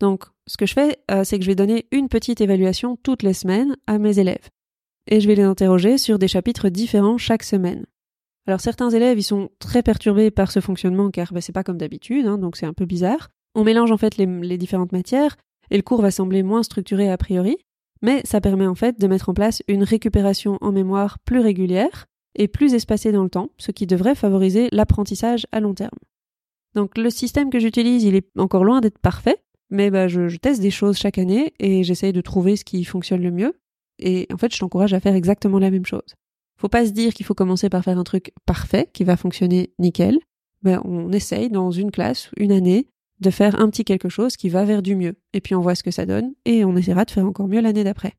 Donc, 0.00 0.24
ce 0.46 0.56
que 0.56 0.66
je 0.66 0.74
fais, 0.74 0.98
euh, 1.10 1.24
c'est 1.24 1.38
que 1.38 1.44
je 1.44 1.50
vais 1.50 1.56
donner 1.56 1.86
une 1.90 2.08
petite 2.08 2.40
évaluation 2.40 2.96
toutes 3.02 3.22
les 3.22 3.32
semaines 3.32 3.76
à 3.86 3.98
mes 3.98 4.18
élèves. 4.18 4.48
Et 5.08 5.20
je 5.20 5.26
vais 5.26 5.34
les 5.34 5.42
interroger 5.42 5.98
sur 5.98 6.18
des 6.18 6.28
chapitres 6.28 6.68
différents 6.68 7.18
chaque 7.18 7.42
semaine. 7.42 7.86
Alors 8.46 8.60
certains 8.60 8.90
élèves, 8.90 9.18
ils 9.18 9.24
sont 9.24 9.50
très 9.58 9.82
perturbés 9.82 10.30
par 10.30 10.50
ce 10.50 10.60
fonctionnement 10.60 11.10
car 11.10 11.32
bah, 11.32 11.40
c'est 11.40 11.52
pas 11.52 11.64
comme 11.64 11.76
d'habitude, 11.76 12.26
hein, 12.26 12.38
donc 12.38 12.56
c'est 12.56 12.66
un 12.66 12.72
peu 12.72 12.86
bizarre. 12.86 13.28
On 13.54 13.64
mélange 13.64 13.90
en 13.90 13.98
fait 13.98 14.16
les 14.16 14.58
différentes 14.58 14.92
matières 14.92 15.36
et 15.70 15.76
le 15.76 15.82
cours 15.82 16.00
va 16.00 16.10
sembler 16.10 16.42
moins 16.42 16.62
structuré 16.62 17.10
a 17.10 17.18
priori, 17.18 17.58
mais 18.02 18.22
ça 18.24 18.40
permet 18.40 18.66
en 18.66 18.74
fait 18.74 19.00
de 19.00 19.06
mettre 19.06 19.28
en 19.28 19.34
place 19.34 19.62
une 19.68 19.82
récupération 19.82 20.58
en 20.60 20.72
mémoire 20.72 21.18
plus 21.20 21.40
régulière 21.40 22.06
et 22.34 22.48
plus 22.48 22.74
espacées 22.74 23.12
dans 23.12 23.24
le 23.24 23.30
temps, 23.30 23.50
ce 23.58 23.70
qui 23.72 23.86
devrait 23.86 24.14
favoriser 24.14 24.68
l'apprentissage 24.72 25.46
à 25.52 25.60
long 25.60 25.74
terme. 25.74 25.98
Donc 26.74 26.96
le 26.96 27.10
système 27.10 27.50
que 27.50 27.58
j'utilise, 27.58 28.04
il 28.04 28.14
est 28.14 28.28
encore 28.38 28.64
loin 28.64 28.80
d'être 28.80 28.98
parfait, 28.98 29.38
mais 29.70 29.90
bah, 29.90 30.08
je, 30.08 30.36
teste 30.36 30.60
des 30.60 30.70
choses 30.70 30.96
chaque 30.96 31.18
année 31.18 31.52
et 31.58 31.82
j'essaye 31.82 32.12
de 32.12 32.20
trouver 32.20 32.56
ce 32.56 32.64
qui 32.64 32.84
fonctionne 32.84 33.22
le 33.22 33.30
mieux. 33.30 33.58
Et 33.98 34.28
en 34.32 34.36
fait, 34.36 34.54
je 34.54 34.58
t'encourage 34.58 34.94
à 34.94 35.00
faire 35.00 35.14
exactement 35.14 35.58
la 35.58 35.70
même 35.70 35.86
chose. 35.86 36.14
Faut 36.56 36.68
pas 36.68 36.86
se 36.86 36.92
dire 36.92 37.12
qu'il 37.14 37.26
faut 37.26 37.34
commencer 37.34 37.68
par 37.68 37.84
faire 37.84 37.98
un 37.98 38.04
truc 38.04 38.32
parfait 38.46 38.88
qui 38.92 39.04
va 39.04 39.16
fonctionner 39.16 39.72
nickel. 39.78 40.18
Ben, 40.62 40.80
on 40.84 41.12
essaye 41.12 41.50
dans 41.50 41.70
une 41.70 41.90
classe, 41.90 42.30
une 42.36 42.52
année, 42.52 42.88
de 43.20 43.30
faire 43.30 43.60
un 43.60 43.68
petit 43.70 43.84
quelque 43.84 44.08
chose 44.08 44.36
qui 44.36 44.48
va 44.48 44.64
vers 44.64 44.82
du 44.82 44.96
mieux. 44.96 45.16
Et 45.32 45.40
puis 45.40 45.54
on 45.54 45.60
voit 45.60 45.74
ce 45.74 45.82
que 45.82 45.90
ça 45.90 46.06
donne 46.06 46.34
et 46.44 46.64
on 46.64 46.76
essaiera 46.76 47.04
de 47.04 47.10
faire 47.10 47.26
encore 47.26 47.48
mieux 47.48 47.60
l'année 47.60 47.84
d'après. 47.84 48.14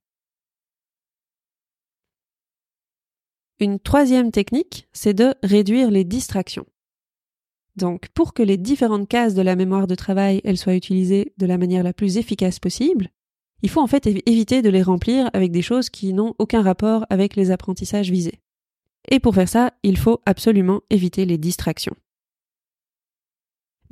Une 3.60 3.80
troisième 3.80 4.32
technique, 4.32 4.88
c'est 4.94 5.14
de 5.14 5.34
réduire 5.44 5.92
les 5.92 6.06
distractions. 6.06 6.66
Donc, 7.76 8.08
pour 8.10 8.34
que 8.34 8.44
les 8.44 8.58
différentes 8.58 9.08
cases 9.08 9.36
de 9.36 9.42
la 9.42 9.56
mémoire 9.56 9.88
de 9.88 9.96
travail 9.96 10.42
soient 10.56 10.76
utilisées 10.76 11.34
de 11.38 11.46
la 11.46 11.58
manière 11.58 11.84
la 11.84 11.94
plus 11.94 12.18
efficace 12.18 12.60
possible, 12.60 13.10
il 13.62 13.70
faut 13.70 13.82
en 13.82 13.88
fait 13.88 14.08
éviter 14.08 14.62
de 14.62 14.70
les 14.70 14.82
remplir 14.82 15.30
avec 15.34 15.52
des 15.52 15.62
choses 15.62 15.90
qui 15.90 16.14
n'ont 16.14 16.36
aucun 16.40 16.62
rapport 16.62 17.06
avec 17.10 17.36
les 17.36 17.52
apprentissages 17.52 18.12
visés. 18.12 18.40
Et 19.10 19.20
pour 19.20 19.36
faire 19.36 19.50
ça, 19.50 19.74
il 19.84 19.98
faut 19.98 20.22
absolument 20.26 20.82
éviter 20.90 21.26
les 21.26 21.38
distractions. 21.38 21.96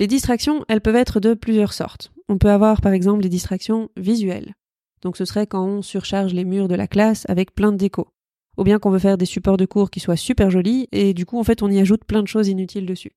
Les 0.00 0.06
distractions, 0.06 0.64
elles 0.68 0.80
peuvent 0.80 0.94
être 0.94 1.18
de 1.18 1.34
plusieurs 1.34 1.72
sortes. 1.72 2.12
On 2.28 2.38
peut 2.38 2.50
avoir 2.50 2.80
par 2.80 2.92
exemple 2.92 3.22
des 3.22 3.28
distractions 3.28 3.88
visuelles. 3.96 4.54
Donc 5.02 5.16
ce 5.16 5.24
serait 5.24 5.46
quand 5.46 5.64
on 5.64 5.82
surcharge 5.82 6.34
les 6.34 6.44
murs 6.44 6.68
de 6.68 6.74
la 6.74 6.86
classe 6.86 7.24
avec 7.28 7.54
plein 7.54 7.72
de 7.72 7.76
déco. 7.76 8.08
Ou 8.56 8.64
bien 8.64 8.78
qu'on 8.78 8.90
veut 8.90 8.98
faire 8.98 9.18
des 9.18 9.24
supports 9.24 9.56
de 9.56 9.66
cours 9.66 9.90
qui 9.90 10.00
soient 10.00 10.16
super 10.16 10.50
jolis 10.50 10.88
et 10.92 11.14
du 11.14 11.26
coup 11.26 11.38
en 11.38 11.44
fait 11.44 11.62
on 11.62 11.70
y 11.70 11.80
ajoute 11.80 12.04
plein 12.04 12.22
de 12.22 12.28
choses 12.28 12.48
inutiles 12.48 12.86
dessus. 12.86 13.12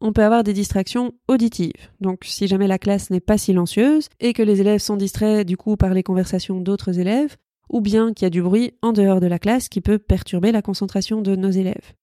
On 0.00 0.12
peut 0.12 0.22
avoir 0.22 0.44
des 0.44 0.52
distractions 0.52 1.12
auditives. 1.26 1.90
Donc 2.00 2.24
si 2.24 2.46
jamais 2.46 2.68
la 2.68 2.78
classe 2.78 3.10
n'est 3.10 3.20
pas 3.20 3.38
silencieuse 3.38 4.08
et 4.20 4.32
que 4.32 4.42
les 4.42 4.60
élèves 4.60 4.80
sont 4.80 4.96
distraits 4.96 5.46
du 5.46 5.56
coup 5.56 5.76
par 5.76 5.92
les 5.92 6.04
conversations 6.04 6.60
d'autres 6.60 7.00
élèves, 7.00 7.36
ou 7.68 7.80
bien 7.80 8.12
qu'il 8.12 8.24
y 8.24 8.26
a 8.26 8.30
du 8.30 8.42
bruit 8.42 8.74
en 8.80 8.92
dehors 8.92 9.20
de 9.20 9.26
la 9.26 9.40
classe 9.40 9.68
qui 9.68 9.80
peut 9.80 9.98
perturber 9.98 10.52
la 10.52 10.62
concentration 10.62 11.20
de 11.20 11.34
nos 11.34 11.50
élèves. 11.50 11.94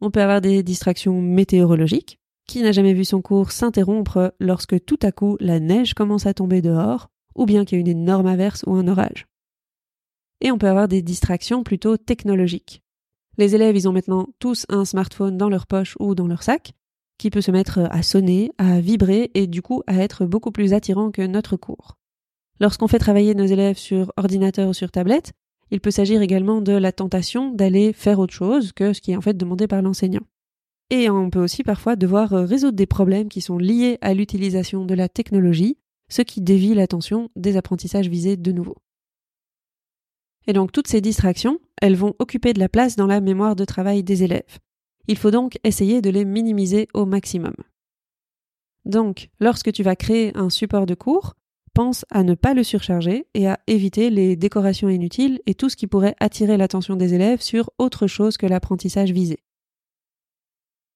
On 0.00 0.10
peut 0.10 0.20
avoir 0.20 0.42
des 0.42 0.62
distractions 0.62 1.20
météorologiques. 1.22 2.18
Qui 2.46 2.62
n'a 2.62 2.72
jamais 2.72 2.94
vu 2.94 3.04
son 3.04 3.22
cours 3.22 3.52
s'interrompre 3.52 4.34
lorsque 4.38 4.84
tout 4.84 4.98
à 5.02 5.12
coup 5.12 5.36
la 5.40 5.60
neige 5.60 5.94
commence 5.94 6.26
à 6.26 6.34
tomber 6.34 6.62
dehors, 6.62 7.08
ou 7.34 7.46
bien 7.46 7.64
qu'il 7.64 7.76
y 7.76 7.78
a 7.78 7.80
une 7.80 7.88
énorme 7.88 8.26
averse 8.26 8.64
ou 8.66 8.74
un 8.74 8.86
orage 8.86 9.26
Et 10.40 10.50
on 10.50 10.58
peut 10.58 10.68
avoir 10.68 10.88
des 10.88 11.02
distractions 11.02 11.64
plutôt 11.64 11.96
technologiques. 11.96 12.82
Les 13.38 13.54
élèves, 13.54 13.76
ils 13.76 13.88
ont 13.88 13.92
maintenant 13.92 14.28
tous 14.38 14.66
un 14.68 14.84
smartphone 14.84 15.36
dans 15.36 15.48
leur 15.48 15.66
poche 15.66 15.96
ou 15.98 16.14
dans 16.14 16.28
leur 16.28 16.42
sac, 16.42 16.74
qui 17.18 17.30
peut 17.30 17.40
se 17.40 17.50
mettre 17.50 17.80
à 17.90 18.02
sonner, 18.02 18.52
à 18.58 18.80
vibrer 18.80 19.30
et 19.34 19.46
du 19.46 19.62
coup 19.62 19.82
à 19.86 19.96
être 19.96 20.26
beaucoup 20.26 20.50
plus 20.50 20.72
attirant 20.72 21.10
que 21.10 21.22
notre 21.22 21.56
cours. 21.56 21.96
Lorsqu'on 22.60 22.88
fait 22.88 22.98
travailler 22.98 23.34
nos 23.34 23.46
élèves 23.46 23.78
sur 23.78 24.12
ordinateur 24.16 24.68
ou 24.68 24.74
sur 24.74 24.90
tablette, 24.90 25.32
il 25.70 25.80
peut 25.80 25.90
s'agir 25.90 26.22
également 26.22 26.60
de 26.60 26.72
la 26.72 26.92
tentation 26.92 27.50
d'aller 27.50 27.92
faire 27.92 28.18
autre 28.18 28.34
chose 28.34 28.72
que 28.72 28.92
ce 28.92 29.00
qui 29.00 29.12
est 29.12 29.16
en 29.16 29.20
fait 29.20 29.36
demandé 29.36 29.66
par 29.66 29.82
l'enseignant. 29.82 30.22
Et 30.90 31.08
on 31.10 31.30
peut 31.30 31.42
aussi 31.42 31.62
parfois 31.62 31.96
devoir 31.96 32.30
résoudre 32.30 32.76
des 32.76 32.86
problèmes 32.86 33.28
qui 33.28 33.40
sont 33.40 33.58
liés 33.58 33.98
à 34.00 34.14
l'utilisation 34.14 34.84
de 34.84 34.94
la 34.94 35.08
technologie, 35.08 35.78
ce 36.08 36.22
qui 36.22 36.40
dévie 36.40 36.74
l'attention 36.74 37.30
des 37.36 37.56
apprentissages 37.56 38.08
visés 38.08 38.36
de 38.36 38.52
nouveau. 38.52 38.76
Et 40.46 40.52
donc 40.52 40.72
toutes 40.72 40.88
ces 40.88 41.00
distractions, 41.00 41.58
elles 41.80 41.96
vont 41.96 42.14
occuper 42.18 42.52
de 42.52 42.60
la 42.60 42.68
place 42.68 42.96
dans 42.96 43.06
la 43.06 43.20
mémoire 43.20 43.56
de 43.56 43.64
travail 43.64 44.02
des 44.02 44.22
élèves. 44.22 44.58
Il 45.08 45.16
faut 45.16 45.30
donc 45.30 45.58
essayer 45.64 46.00
de 46.00 46.10
les 46.10 46.24
minimiser 46.24 46.88
au 46.94 47.06
maximum. 47.06 47.54
Donc, 48.84 49.30
lorsque 49.40 49.72
tu 49.72 49.82
vas 49.82 49.96
créer 49.96 50.36
un 50.36 50.50
support 50.50 50.86
de 50.86 50.94
cours, 50.94 51.34
pense 51.74 52.04
à 52.10 52.22
ne 52.22 52.34
pas 52.34 52.54
le 52.54 52.62
surcharger 52.62 53.26
et 53.34 53.48
à 53.48 53.58
éviter 53.66 54.08
les 54.08 54.36
décorations 54.36 54.88
inutiles 54.88 55.40
et 55.46 55.54
tout 55.54 55.68
ce 55.68 55.76
qui 55.76 55.86
pourrait 55.86 56.14
attirer 56.20 56.56
l'attention 56.56 56.96
des 56.96 57.14
élèves 57.14 57.40
sur 57.40 57.70
autre 57.78 58.06
chose 58.06 58.36
que 58.36 58.46
l'apprentissage 58.46 59.10
visé. 59.10 59.43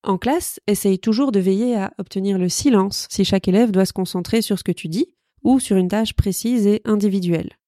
En 0.08 0.16
classe, 0.16 0.58
essaye 0.66 0.98
toujours 0.98 1.32
de 1.32 1.38
veiller 1.38 1.76
à 1.76 1.92
obtenir 1.98 2.38
le 2.38 2.48
silence 2.48 3.06
si 3.10 3.26
chaque 3.26 3.46
élève 3.46 3.70
doit 3.70 3.84
se 3.84 3.92
concentrer 3.92 4.40
sur 4.40 4.58
ce 4.58 4.64
que 4.64 4.72
tu 4.72 4.88
dis 4.88 5.12
ou 5.44 5.60
sur 5.60 5.76
une 5.76 5.88
tâche 5.88 6.14
précise 6.14 6.66
et 6.66 6.80
individuelle. 6.86 7.58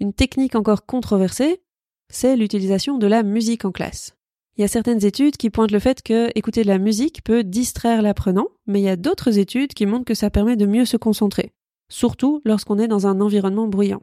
Une 0.00 0.14
technique 0.14 0.54
encore 0.54 0.86
controversée, 0.86 1.60
c'est 2.08 2.36
l'utilisation 2.36 2.96
de 2.96 3.06
la 3.06 3.22
musique 3.22 3.66
en 3.66 3.72
classe. 3.72 4.16
Il 4.56 4.62
y 4.62 4.64
a 4.64 4.68
certaines 4.68 5.04
études 5.04 5.36
qui 5.36 5.50
pointent 5.50 5.70
le 5.70 5.80
fait 5.80 6.00
que 6.00 6.30
écouter 6.34 6.62
de 6.62 6.68
la 6.68 6.78
musique 6.78 7.22
peut 7.22 7.44
distraire 7.44 8.00
l'apprenant, 8.00 8.48
mais 8.66 8.80
il 8.80 8.84
y 8.84 8.88
a 8.88 8.96
d'autres 8.96 9.38
études 9.38 9.74
qui 9.74 9.84
montrent 9.84 10.06
que 10.06 10.14
ça 10.14 10.30
permet 10.30 10.56
de 10.56 10.64
mieux 10.64 10.86
se 10.86 10.96
concentrer, 10.96 11.52
surtout 11.90 12.40
lorsqu'on 12.46 12.78
est 12.78 12.88
dans 12.88 13.06
un 13.06 13.20
environnement 13.20 13.68
bruyant. 13.68 14.02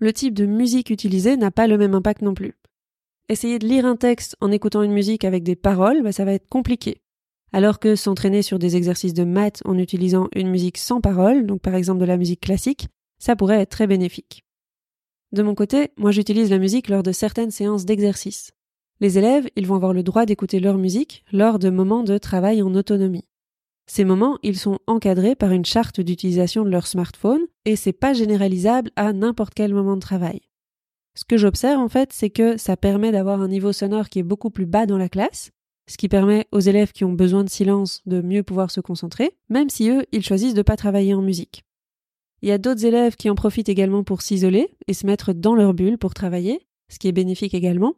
Le 0.00 0.12
type 0.12 0.34
de 0.34 0.46
musique 0.46 0.90
utilisée 0.90 1.36
n'a 1.36 1.52
pas 1.52 1.68
le 1.68 1.78
même 1.78 1.94
impact 1.94 2.22
non 2.22 2.34
plus. 2.34 2.58
Essayer 3.30 3.58
de 3.58 3.66
lire 3.66 3.84
un 3.84 3.96
texte 3.96 4.36
en 4.40 4.50
écoutant 4.50 4.82
une 4.82 4.92
musique 4.92 5.24
avec 5.24 5.42
des 5.42 5.54
paroles, 5.54 6.02
bah, 6.02 6.12
ça 6.12 6.24
va 6.24 6.32
être 6.32 6.48
compliqué. 6.48 7.02
Alors 7.52 7.78
que 7.78 7.94
s'entraîner 7.94 8.40
sur 8.40 8.58
des 8.58 8.74
exercices 8.74 9.12
de 9.12 9.24
maths 9.24 9.60
en 9.66 9.76
utilisant 9.76 10.28
une 10.34 10.48
musique 10.48 10.78
sans 10.78 11.02
paroles, 11.02 11.46
donc 11.46 11.60
par 11.60 11.74
exemple 11.74 12.00
de 12.00 12.06
la 12.06 12.16
musique 12.16 12.40
classique, 12.40 12.88
ça 13.18 13.36
pourrait 13.36 13.60
être 13.60 13.70
très 13.70 13.86
bénéfique. 13.86 14.44
De 15.32 15.42
mon 15.42 15.54
côté, 15.54 15.90
moi 15.98 16.10
j'utilise 16.10 16.50
la 16.50 16.58
musique 16.58 16.88
lors 16.88 17.02
de 17.02 17.12
certaines 17.12 17.50
séances 17.50 17.84
d'exercice. 17.84 18.52
Les 19.00 19.18
élèves, 19.18 19.48
ils 19.56 19.66
vont 19.66 19.76
avoir 19.76 19.92
le 19.92 20.02
droit 20.02 20.24
d'écouter 20.24 20.58
leur 20.58 20.78
musique 20.78 21.22
lors 21.30 21.58
de 21.58 21.68
moments 21.68 22.04
de 22.04 22.16
travail 22.16 22.62
en 22.62 22.74
autonomie. 22.74 23.28
Ces 23.86 24.04
moments, 24.04 24.38
ils 24.42 24.58
sont 24.58 24.78
encadrés 24.86 25.34
par 25.34 25.52
une 25.52 25.66
charte 25.66 26.00
d'utilisation 26.00 26.64
de 26.64 26.70
leur 26.70 26.86
smartphone 26.86 27.42
et 27.66 27.76
c'est 27.76 27.92
pas 27.92 28.14
généralisable 28.14 28.90
à 28.96 29.12
n'importe 29.12 29.52
quel 29.54 29.74
moment 29.74 29.96
de 29.96 30.00
travail. 30.00 30.40
Ce 31.18 31.24
que 31.24 31.36
j'observe 31.36 31.80
en 31.80 31.88
fait, 31.88 32.12
c'est 32.12 32.30
que 32.30 32.56
ça 32.58 32.76
permet 32.76 33.10
d'avoir 33.10 33.42
un 33.42 33.48
niveau 33.48 33.72
sonore 33.72 34.08
qui 34.08 34.20
est 34.20 34.22
beaucoup 34.22 34.50
plus 34.50 34.66
bas 34.66 34.86
dans 34.86 34.98
la 34.98 35.08
classe, 35.08 35.50
ce 35.90 35.96
qui 35.96 36.08
permet 36.08 36.46
aux 36.52 36.60
élèves 36.60 36.92
qui 36.92 37.04
ont 37.04 37.12
besoin 37.12 37.42
de 37.42 37.50
silence 37.50 38.02
de 38.06 38.20
mieux 38.22 38.44
pouvoir 38.44 38.70
se 38.70 38.80
concentrer, 38.80 39.32
même 39.48 39.68
si 39.68 39.90
eux, 39.90 40.06
ils 40.12 40.24
choisissent 40.24 40.54
de 40.54 40.62
pas 40.62 40.76
travailler 40.76 41.14
en 41.14 41.20
musique. 41.20 41.64
Il 42.40 42.48
y 42.48 42.52
a 42.52 42.58
d'autres 42.58 42.84
élèves 42.84 43.16
qui 43.16 43.28
en 43.30 43.34
profitent 43.34 43.68
également 43.68 44.04
pour 44.04 44.22
s'isoler 44.22 44.68
et 44.86 44.94
se 44.94 45.06
mettre 45.06 45.32
dans 45.32 45.56
leur 45.56 45.74
bulle 45.74 45.98
pour 45.98 46.14
travailler, 46.14 46.68
ce 46.88 47.00
qui 47.00 47.08
est 47.08 47.12
bénéfique 47.12 47.54
également. 47.54 47.94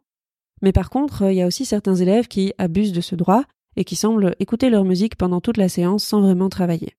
Mais 0.63 0.71
par 0.71 0.89
contre, 0.89 1.29
il 1.29 1.35
y 1.35 1.43
a 1.43 1.47
aussi 1.47 1.63
certains 1.63 1.97
élèves 1.97 2.27
qui 2.27 2.53
abusent 2.57 2.91
de 2.91 3.01
ce 3.01 3.13
droit 3.13 3.43
et 3.75 3.83
qui 3.83 3.95
semblent 3.95 4.35
écouter 4.39 4.71
leur 4.71 4.83
musique 4.83 5.15
pendant 5.15 5.41
toute 5.41 5.57
la 5.57 5.69
séance 5.69 6.03
sans 6.03 6.21
vraiment 6.21 6.49
travailler. 6.49 6.95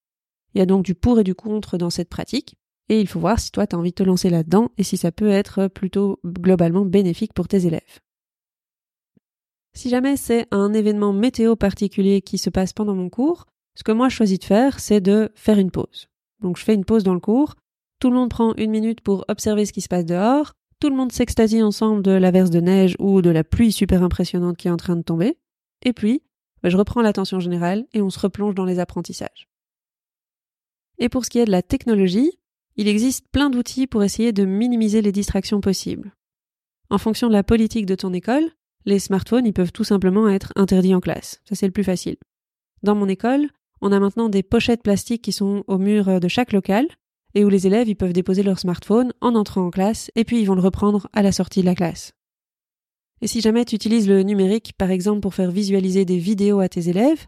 Il 0.55 0.61
y 0.61 0.63
a 0.63 0.67
donc 0.67 0.85
du 0.85 0.95
pour 0.95 1.19
et 1.19 1.25
du 1.25 1.35
contre 1.35 1.79
dans 1.79 1.91
cette 1.91 2.11
pratique, 2.11 2.55
et 2.93 3.01
il 3.01 3.09
faut 3.09 3.21
voir 3.21 3.41
si 3.41 3.51
toi 3.51 3.67
tu 3.67 3.75
as 3.75 3.79
envie 3.79 3.93
de 3.93 3.95
te 3.95 4.03
lancer 4.03 4.29
là-dedans 4.29 4.71
et 4.77 4.83
si 4.83 4.99
ça 4.99 5.11
peut 5.11 5.31
être 5.31 5.67
plutôt 5.69 6.21
globalement 6.27 6.85
bénéfique 6.85 7.33
pour 7.33 7.49
tes 7.49 7.65
élèves. 7.65 8.01
Si 9.73 9.89
jamais 9.89 10.19
c'est 10.19 10.47
un 10.51 10.75
événement 10.75 11.15
météo 11.15 11.57
particulier 11.57 12.21
qui 12.21 12.37
se 12.37 12.51
passe 12.51 12.75
pendant 12.75 12.95
mon 12.95 13.09
cours, 13.09 13.47
ce 13.77 13.83
que 13.83 13.93
moi 13.93 14.11
je 14.11 14.17
choisis 14.17 14.39
de 14.39 14.45
faire, 14.45 14.79
c'est 14.79 15.01
de 15.01 15.33
faire 15.35 15.59
une 15.59 15.71
pause. 15.71 16.09
Donc 16.43 16.59
je 16.59 16.65
fais 16.65 16.75
une 16.75 16.85
pause 16.85 17.03
dans 17.03 17.15
le 17.15 17.21
cours, 17.21 17.55
tout 17.99 18.11
le 18.11 18.17
monde 18.17 18.29
prend 18.29 18.53
une 18.57 18.71
minute 18.71 19.01
pour 19.01 19.25
observer 19.29 19.65
ce 19.65 19.73
qui 19.73 19.81
se 19.81 19.89
passe 19.89 20.05
dehors, 20.05 20.53
tout 20.79 20.91
le 20.91 20.97
monde 20.97 21.13
s'extasie 21.13 21.63
ensemble 21.63 22.03
de 22.03 22.11
l'averse 22.11 22.51
de 22.51 22.61
neige 22.61 22.95
ou 22.99 23.23
de 23.23 23.31
la 23.31 23.43
pluie 23.43 23.73
super 23.73 24.03
impressionnante 24.03 24.59
qui 24.59 24.69
est 24.69 24.73
en 24.73 24.77
train 24.77 24.97
de 24.97 25.03
tomber, 25.03 25.39
et 25.81 25.95
puis 25.95 26.23
bah, 26.63 26.69
je 26.69 26.77
reprends 26.77 27.01
l'attention 27.01 27.41
générale 27.41 27.87
et 27.95 28.03
on 28.03 28.11
se 28.11 28.21
replonge 28.21 28.55
dans 28.55 28.67
les 28.67 28.81
apprentissages. 28.81 29.49
Et 30.99 31.09
pour 31.09 31.25
ce 31.25 31.31
qui 31.31 31.39
est 31.39 31.47
de 31.47 31.51
la 31.51 31.63
technologie, 31.63 32.39
il 32.77 32.89
existe 32.89 33.27
plein 33.31 33.51
d'outils 33.51 33.87
pour 33.87 34.03
essayer 34.03 34.33
de 34.33 34.45
minimiser 34.45 35.03
les 35.03 35.13
distractions 35.13 35.61
possibles. 35.61 36.15
En 36.91 36.99
fonction 36.99 37.29
de 37.29 37.33
la 37.33 37.43
politique 37.43 37.87
de 37.87 37.95
ton 37.95 38.13
école, 38.13 38.51
les 38.85 38.99
smartphones 38.99 39.53
peuvent 39.53 39.73
tout 39.73 39.85
simplement 39.85 40.29
être 40.29 40.53
interdits 40.57 40.95
en 40.95 41.01
classe. 41.01 41.41
Ça 41.49 41.55
c'est 41.55 41.67
le 41.67 41.73
plus 41.73 41.85
facile. 41.85 42.17
Dans 42.83 42.95
mon 42.95 43.09
école, 43.09 43.49
on 43.81 43.93
a 43.93 44.01
maintenant 44.01 44.29
des 44.29 44.43
pochettes 44.43 44.83
plastiques 44.83 45.23
qui 45.23 45.33
sont 45.33 45.65
au 45.67 45.79
mur 45.79 46.21
de 46.21 46.29
chaque 46.29 46.53
local 46.53 46.87
et 47.35 47.45
où 47.45 47.49
les 47.49 47.67
élèves 47.67 47.95
peuvent 47.95 48.13
déposer 48.13 48.43
leur 48.43 48.59
smartphone 48.59 49.13
en 49.21 49.35
entrant 49.35 49.67
en 49.67 49.71
classe 49.71 50.11
et 50.15 50.25
puis 50.25 50.41
ils 50.41 50.47
vont 50.47 50.55
le 50.55 50.61
reprendre 50.61 51.09
à 51.13 51.23
la 51.23 51.33
sortie 51.33 51.61
de 51.61 51.67
la 51.67 51.75
classe. 51.75 52.13
Et 53.21 53.27
si 53.27 53.41
jamais 53.41 53.65
tu 53.65 53.77
utilises 53.77 54.09
le 54.09 54.23
numérique 54.23 54.73
par 54.77 54.91
exemple 54.91 55.21
pour 55.21 55.35
faire 55.35 55.51
visualiser 55.51 56.05
des 56.05 56.19
vidéos 56.19 56.61
à 56.61 56.69
tes 56.69 56.89
élèves, 56.89 57.27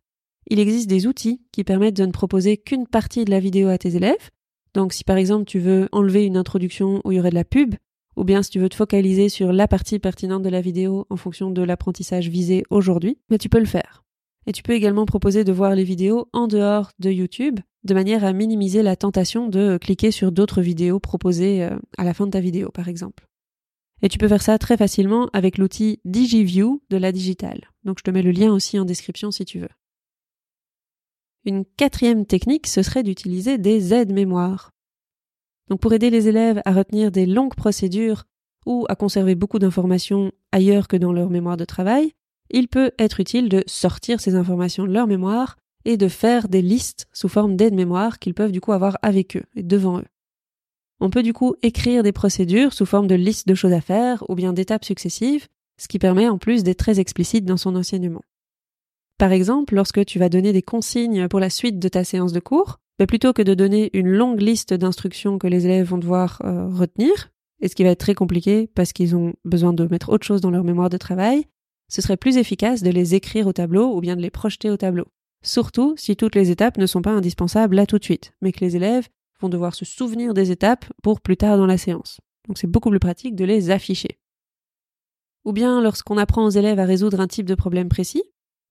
il 0.50 0.58
existe 0.58 0.88
des 0.88 1.06
outils 1.06 1.42
qui 1.52 1.64
permettent 1.64 1.96
de 1.96 2.04
ne 2.04 2.12
proposer 2.12 2.56
qu'une 2.56 2.86
partie 2.86 3.24
de 3.24 3.30
la 3.30 3.40
vidéo 3.40 3.68
à 3.68 3.78
tes 3.78 3.96
élèves. 3.96 4.30
Donc 4.74 4.92
si 4.92 5.04
par 5.04 5.16
exemple 5.16 5.44
tu 5.44 5.58
veux 5.58 5.88
enlever 5.92 6.24
une 6.24 6.36
introduction 6.36 7.00
où 7.04 7.12
il 7.12 7.16
y 7.16 7.20
aurait 7.20 7.30
de 7.30 7.34
la 7.34 7.44
pub, 7.44 7.74
ou 8.16 8.24
bien 8.24 8.42
si 8.42 8.50
tu 8.50 8.58
veux 8.58 8.68
te 8.68 8.76
focaliser 8.76 9.28
sur 9.28 9.52
la 9.52 9.68
partie 9.68 9.98
pertinente 9.98 10.42
de 10.42 10.48
la 10.48 10.60
vidéo 10.60 11.06
en 11.10 11.16
fonction 11.16 11.50
de 11.50 11.62
l'apprentissage 11.62 12.28
visé 12.28 12.64
aujourd'hui, 12.70 13.18
mais 13.30 13.38
tu 13.38 13.48
peux 13.48 13.58
le 13.58 13.64
faire. 13.64 14.04
Et 14.46 14.52
tu 14.52 14.62
peux 14.62 14.72
également 14.72 15.06
proposer 15.06 15.42
de 15.42 15.52
voir 15.52 15.74
les 15.74 15.84
vidéos 15.84 16.28
en 16.32 16.46
dehors 16.46 16.90
de 16.98 17.10
YouTube, 17.10 17.60
de 17.84 17.94
manière 17.94 18.24
à 18.24 18.32
minimiser 18.32 18.82
la 18.82 18.94
tentation 18.94 19.48
de 19.48 19.78
cliquer 19.78 20.10
sur 20.10 20.32
d'autres 20.32 20.60
vidéos 20.60 21.00
proposées 21.00 21.64
euh, 21.64 21.78
à 21.96 22.04
la 22.04 22.12
fin 22.12 22.26
de 22.26 22.32
ta 22.32 22.40
vidéo, 22.40 22.70
par 22.70 22.88
exemple. 22.88 23.26
Et 24.02 24.08
tu 24.08 24.18
peux 24.18 24.28
faire 24.28 24.42
ça 24.42 24.58
très 24.58 24.76
facilement 24.76 25.30
avec 25.32 25.56
l'outil 25.56 26.00
DigiView 26.04 26.82
de 26.90 26.96
la 26.98 27.10
Digital. 27.10 27.70
Donc 27.84 27.98
je 27.98 28.04
te 28.04 28.10
mets 28.10 28.22
le 28.22 28.32
lien 28.32 28.52
aussi 28.52 28.78
en 28.78 28.84
description 28.84 29.30
si 29.30 29.46
tu 29.46 29.60
veux. 29.60 29.68
Une 31.46 31.64
quatrième 31.64 32.24
technique, 32.24 32.66
ce 32.66 32.82
serait 32.82 33.02
d'utiliser 33.02 33.58
des 33.58 33.92
aides-mémoires. 33.92 34.70
Donc 35.68 35.80
pour 35.80 35.92
aider 35.92 36.10
les 36.10 36.28
élèves 36.28 36.62
à 36.64 36.72
retenir 36.72 37.10
des 37.10 37.26
longues 37.26 37.54
procédures 37.54 38.24
ou 38.64 38.86
à 38.88 38.96
conserver 38.96 39.34
beaucoup 39.34 39.58
d'informations 39.58 40.32
ailleurs 40.52 40.88
que 40.88 40.96
dans 40.96 41.12
leur 41.12 41.28
mémoire 41.28 41.58
de 41.58 41.64
travail, 41.64 42.12
il 42.50 42.68
peut 42.68 42.92
être 42.98 43.20
utile 43.20 43.48
de 43.48 43.62
sortir 43.66 44.20
ces 44.20 44.36
informations 44.36 44.86
de 44.86 44.92
leur 44.92 45.06
mémoire 45.06 45.56
et 45.84 45.96
de 45.96 46.08
faire 46.08 46.48
des 46.48 46.62
listes 46.62 47.06
sous 47.12 47.28
forme 47.28 47.56
d'aide-mémoire 47.56 48.18
qu'ils 48.18 48.34
peuvent 48.34 48.52
du 48.52 48.60
coup 48.60 48.72
avoir 48.72 48.96
avec 49.02 49.36
eux 49.36 49.44
et 49.54 49.62
devant 49.62 49.98
eux. 49.98 50.06
On 51.00 51.10
peut 51.10 51.22
du 51.22 51.34
coup 51.34 51.56
écrire 51.62 52.02
des 52.02 52.12
procédures 52.12 52.72
sous 52.72 52.86
forme 52.86 53.06
de 53.06 53.14
listes 53.14 53.48
de 53.48 53.54
choses 53.54 53.72
à 53.72 53.82
faire 53.82 54.24
ou 54.30 54.34
bien 54.34 54.54
d'étapes 54.54 54.84
successives, 54.84 55.48
ce 55.76 55.88
qui 55.88 55.98
permet 55.98 56.28
en 56.28 56.38
plus 56.38 56.62
d'être 56.62 56.78
très 56.78 57.00
explicite 57.00 57.44
dans 57.44 57.58
son 57.58 57.76
enseignement. 57.76 58.22
Par 59.18 59.32
exemple, 59.32 59.74
lorsque 59.74 60.04
tu 60.04 60.18
vas 60.18 60.28
donner 60.28 60.52
des 60.52 60.62
consignes 60.62 61.28
pour 61.28 61.40
la 61.40 61.50
suite 61.50 61.78
de 61.78 61.88
ta 61.88 62.04
séance 62.04 62.32
de 62.32 62.40
cours, 62.40 62.78
mais 62.98 63.06
plutôt 63.06 63.32
que 63.32 63.42
de 63.42 63.54
donner 63.54 63.90
une 63.96 64.08
longue 64.08 64.40
liste 64.40 64.74
d'instructions 64.74 65.38
que 65.38 65.46
les 65.46 65.66
élèves 65.66 65.88
vont 65.88 65.98
devoir 65.98 66.40
euh, 66.44 66.66
retenir, 66.68 67.30
et 67.60 67.68
ce 67.68 67.74
qui 67.74 67.84
va 67.84 67.90
être 67.90 68.00
très 68.00 68.14
compliqué 68.14 68.68
parce 68.74 68.92
qu'ils 68.92 69.16
ont 69.16 69.34
besoin 69.44 69.72
de 69.72 69.86
mettre 69.86 70.10
autre 70.10 70.26
chose 70.26 70.40
dans 70.40 70.50
leur 70.50 70.64
mémoire 70.64 70.90
de 70.90 70.98
travail, 70.98 71.46
ce 71.88 72.02
serait 72.02 72.16
plus 72.16 72.36
efficace 72.36 72.82
de 72.82 72.90
les 72.90 73.14
écrire 73.14 73.46
au 73.46 73.52
tableau 73.52 73.96
ou 73.96 74.00
bien 74.00 74.16
de 74.16 74.22
les 74.22 74.30
projeter 74.30 74.70
au 74.70 74.76
tableau. 74.76 75.06
Surtout 75.42 75.94
si 75.96 76.16
toutes 76.16 76.34
les 76.34 76.50
étapes 76.50 76.78
ne 76.78 76.86
sont 76.86 77.02
pas 77.02 77.12
indispensables 77.12 77.76
là 77.76 77.86
tout 77.86 77.98
de 77.98 78.04
suite, 78.04 78.32
mais 78.40 78.52
que 78.52 78.64
les 78.64 78.76
élèves 78.76 79.08
vont 79.40 79.48
devoir 79.48 79.74
se 79.74 79.84
souvenir 79.84 80.34
des 80.34 80.50
étapes 80.50 80.86
pour 81.02 81.20
plus 81.20 81.36
tard 81.36 81.56
dans 81.56 81.66
la 81.66 81.78
séance. 81.78 82.20
Donc 82.48 82.58
c'est 82.58 82.66
beaucoup 82.66 82.90
plus 82.90 83.00
pratique 83.00 83.36
de 83.36 83.44
les 83.44 83.70
afficher. 83.70 84.18
Ou 85.44 85.52
bien 85.52 85.82
lorsqu'on 85.82 86.16
apprend 86.16 86.44
aux 86.44 86.50
élèves 86.50 86.78
à 86.78 86.84
résoudre 86.84 87.20
un 87.20 87.26
type 87.26 87.46
de 87.46 87.54
problème 87.54 87.88
précis, 87.88 88.22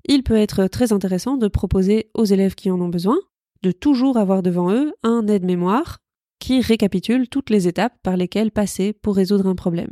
il 0.06 0.24
peut 0.24 0.36
être 0.36 0.68
très 0.68 0.94
intéressant 0.94 1.38
de 1.38 1.48
proposer 1.48 2.10
aux 2.14 2.26
élèves 2.26 2.56
qui 2.56 2.72
en 2.72 2.82
ont 2.82 2.90
besoin 2.90 3.18
de 3.64 3.72
toujours 3.72 4.18
avoir 4.18 4.44
devant 4.44 4.72
eux 4.72 4.94
un 5.04 5.26
aide-mémoire 5.28 6.00
qui 6.40 6.60
récapitule 6.60 7.30
toutes 7.30 7.50
les 7.50 7.68
étapes 7.70 7.94
par 8.04 8.18
lesquelles 8.18 8.52
passer 8.52 8.92
pour 8.92 9.16
résoudre 9.16 9.48
un 9.48 9.56
problème. 9.56 9.92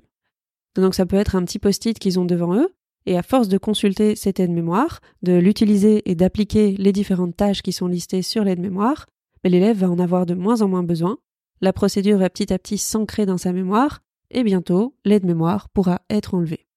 Donc 0.76 0.94
ça 0.94 1.06
peut 1.06 1.16
être 1.16 1.36
un 1.36 1.46
petit 1.46 1.60
post-it 1.60 1.98
qu'ils 1.98 2.20
ont 2.20 2.26
devant 2.26 2.54
eux, 2.54 2.70
et 3.06 3.18
à 3.18 3.24
force 3.24 3.48
de 3.48 3.58
consulter 3.58 4.16
cette 4.16 4.40
aide-mémoire, 4.40 5.00
de 5.24 5.34
l'utiliser 5.34 6.10
et 6.10 6.16
d'appliquer 6.16 6.76
les 6.78 6.92
différentes 6.92 7.36
tâches 7.36 7.62
qui 7.62 7.72
sont 7.72 7.88
listées 7.88 8.22
sur 8.22 8.44
l'aide-mémoire, 8.44 9.08
l'élève 9.46 9.78
va 9.78 9.90
en 9.90 9.98
avoir 9.98 10.26
de 10.26 10.34
moins 10.34 10.62
en 10.62 10.68
moins 10.68 10.84
besoin, 10.84 11.18
la 11.62 11.74
procédure 11.74 12.18
va 12.18 12.30
petit 12.30 12.52
à 12.52 12.60
petit 12.60 12.78
s'ancrer 12.78 13.26
dans 13.26 13.38
sa 13.38 13.54
mémoire, 13.54 14.02
et 14.30 14.44
bientôt 14.44 14.96
l'aide-mémoire 15.06 15.70
pourra 15.70 16.02
être 16.10 16.34
enlevée. 16.34 16.68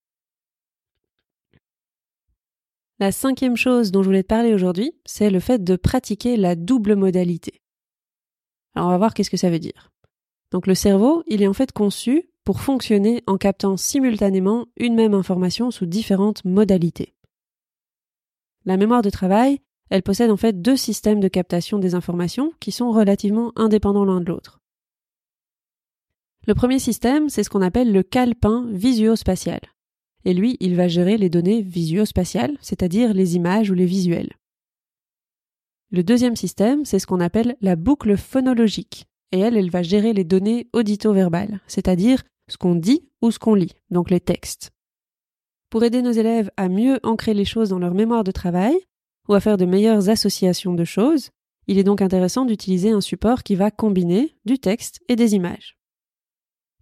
La 2.97 3.11
cinquième 3.11 3.57
chose 3.57 3.91
dont 3.91 4.03
je 4.03 4.07
voulais 4.07 4.23
te 4.23 4.27
parler 4.27 4.53
aujourd'hui, 4.53 4.93
c'est 5.05 5.29
le 5.29 5.41
fait 5.41 5.61
de 5.61 5.75
pratiquer 5.75 6.37
la 6.37 6.55
double 6.55 6.95
modalité. 6.95 7.61
Alors 8.73 8.87
on 8.87 8.91
va 8.91 8.97
voir 8.97 9.13
qu'est-ce 9.13 9.29
que 9.29 9.35
ça 9.35 9.49
veut 9.49 9.59
dire. 9.59 9.91
Donc 10.51 10.65
le 10.65 10.75
cerveau, 10.75 11.21
il 11.27 11.41
est 11.41 11.47
en 11.47 11.53
fait 11.53 11.73
conçu 11.73 12.29
pour 12.45 12.61
fonctionner 12.61 13.21
en 13.27 13.35
captant 13.37 13.75
simultanément 13.75 14.67
une 14.77 14.95
même 14.95 15.13
information 15.13 15.71
sous 15.71 15.85
différentes 15.85 16.45
modalités. 16.45 17.13
La 18.63 18.77
mémoire 18.77 19.01
de 19.01 19.09
travail, 19.09 19.59
elle 19.89 20.03
possède 20.03 20.31
en 20.31 20.37
fait 20.37 20.61
deux 20.61 20.77
systèmes 20.77 21.19
de 21.19 21.27
captation 21.27 21.79
des 21.79 21.95
informations 21.95 22.53
qui 22.61 22.71
sont 22.71 22.91
relativement 22.91 23.51
indépendants 23.57 24.05
l'un 24.05 24.21
de 24.21 24.25
l'autre. 24.25 24.61
Le 26.47 26.55
premier 26.55 26.79
système, 26.79 27.27
c'est 27.27 27.43
ce 27.43 27.49
qu'on 27.49 27.61
appelle 27.61 27.91
le 27.91 28.03
calepin 28.03 28.67
visuospatial 28.71 29.59
et 30.25 30.33
lui, 30.33 30.57
il 30.59 30.75
va 30.75 30.87
gérer 30.87 31.17
les 31.17 31.29
données 31.29 31.61
visuospatiales, 31.61 32.57
c'est-à-dire 32.59 33.13
les 33.13 33.35
images 33.35 33.69
ou 33.69 33.73
les 33.73 33.85
visuels. 33.85 34.33
Le 35.91 36.03
deuxième 36.03 36.35
système, 36.35 36.83
c'est 36.83 36.99
ce 36.99 37.07
qu'on 37.07 37.19
appelle 37.19 37.55
la 37.61 37.75
boucle 37.75 38.17
phonologique, 38.17 39.05
et 39.31 39.39
elle, 39.39 39.55
elle 39.55 39.69
va 39.69 39.83
gérer 39.83 40.13
les 40.13 40.23
données 40.23 40.67
audito-verbales, 40.73 41.61
c'est-à-dire 41.67 42.23
ce 42.49 42.57
qu'on 42.57 42.75
dit 42.75 43.07
ou 43.21 43.31
ce 43.31 43.39
qu'on 43.39 43.53
lit, 43.53 43.73
donc 43.91 44.09
les 44.09 44.19
textes. 44.19 44.71
Pour 45.69 45.83
aider 45.83 46.01
nos 46.01 46.11
élèves 46.11 46.51
à 46.57 46.69
mieux 46.69 46.99
ancrer 47.03 47.33
les 47.33 47.45
choses 47.45 47.69
dans 47.69 47.79
leur 47.79 47.93
mémoire 47.93 48.23
de 48.23 48.31
travail, 48.31 48.75
ou 49.27 49.33
à 49.33 49.39
faire 49.39 49.57
de 49.57 49.65
meilleures 49.65 50.09
associations 50.09 50.73
de 50.73 50.83
choses, 50.83 51.29
il 51.67 51.79
est 51.79 51.83
donc 51.83 52.01
intéressant 52.01 52.45
d'utiliser 52.45 52.91
un 52.91 53.01
support 53.01 53.43
qui 53.43 53.55
va 53.55 53.71
combiner 53.71 54.35
du 54.45 54.59
texte 54.59 54.99
et 55.07 55.15
des 55.15 55.33
images. 55.33 55.77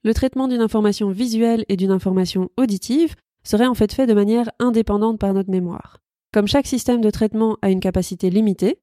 Le 0.03 0.13
traitement 0.13 0.49
d'une 0.49 0.61
information 0.61 1.09
visuelle 1.11 1.63
et 1.69 1.77
d'une 1.77 1.91
information 1.91 2.49
auditive 2.57 3.15
serait 3.43 3.67
en 3.67 3.73
fait 3.73 3.93
fait 3.93 4.07
de 4.07 4.13
manière 4.13 4.49
indépendante 4.59 5.19
par 5.19 5.33
notre 5.33 5.51
mémoire. 5.51 5.99
Comme 6.31 6.47
chaque 6.47 6.67
système 6.67 7.01
de 7.01 7.09
traitement 7.09 7.57
a 7.61 7.69
une 7.69 7.79
capacité 7.79 8.29
limitée, 8.29 8.79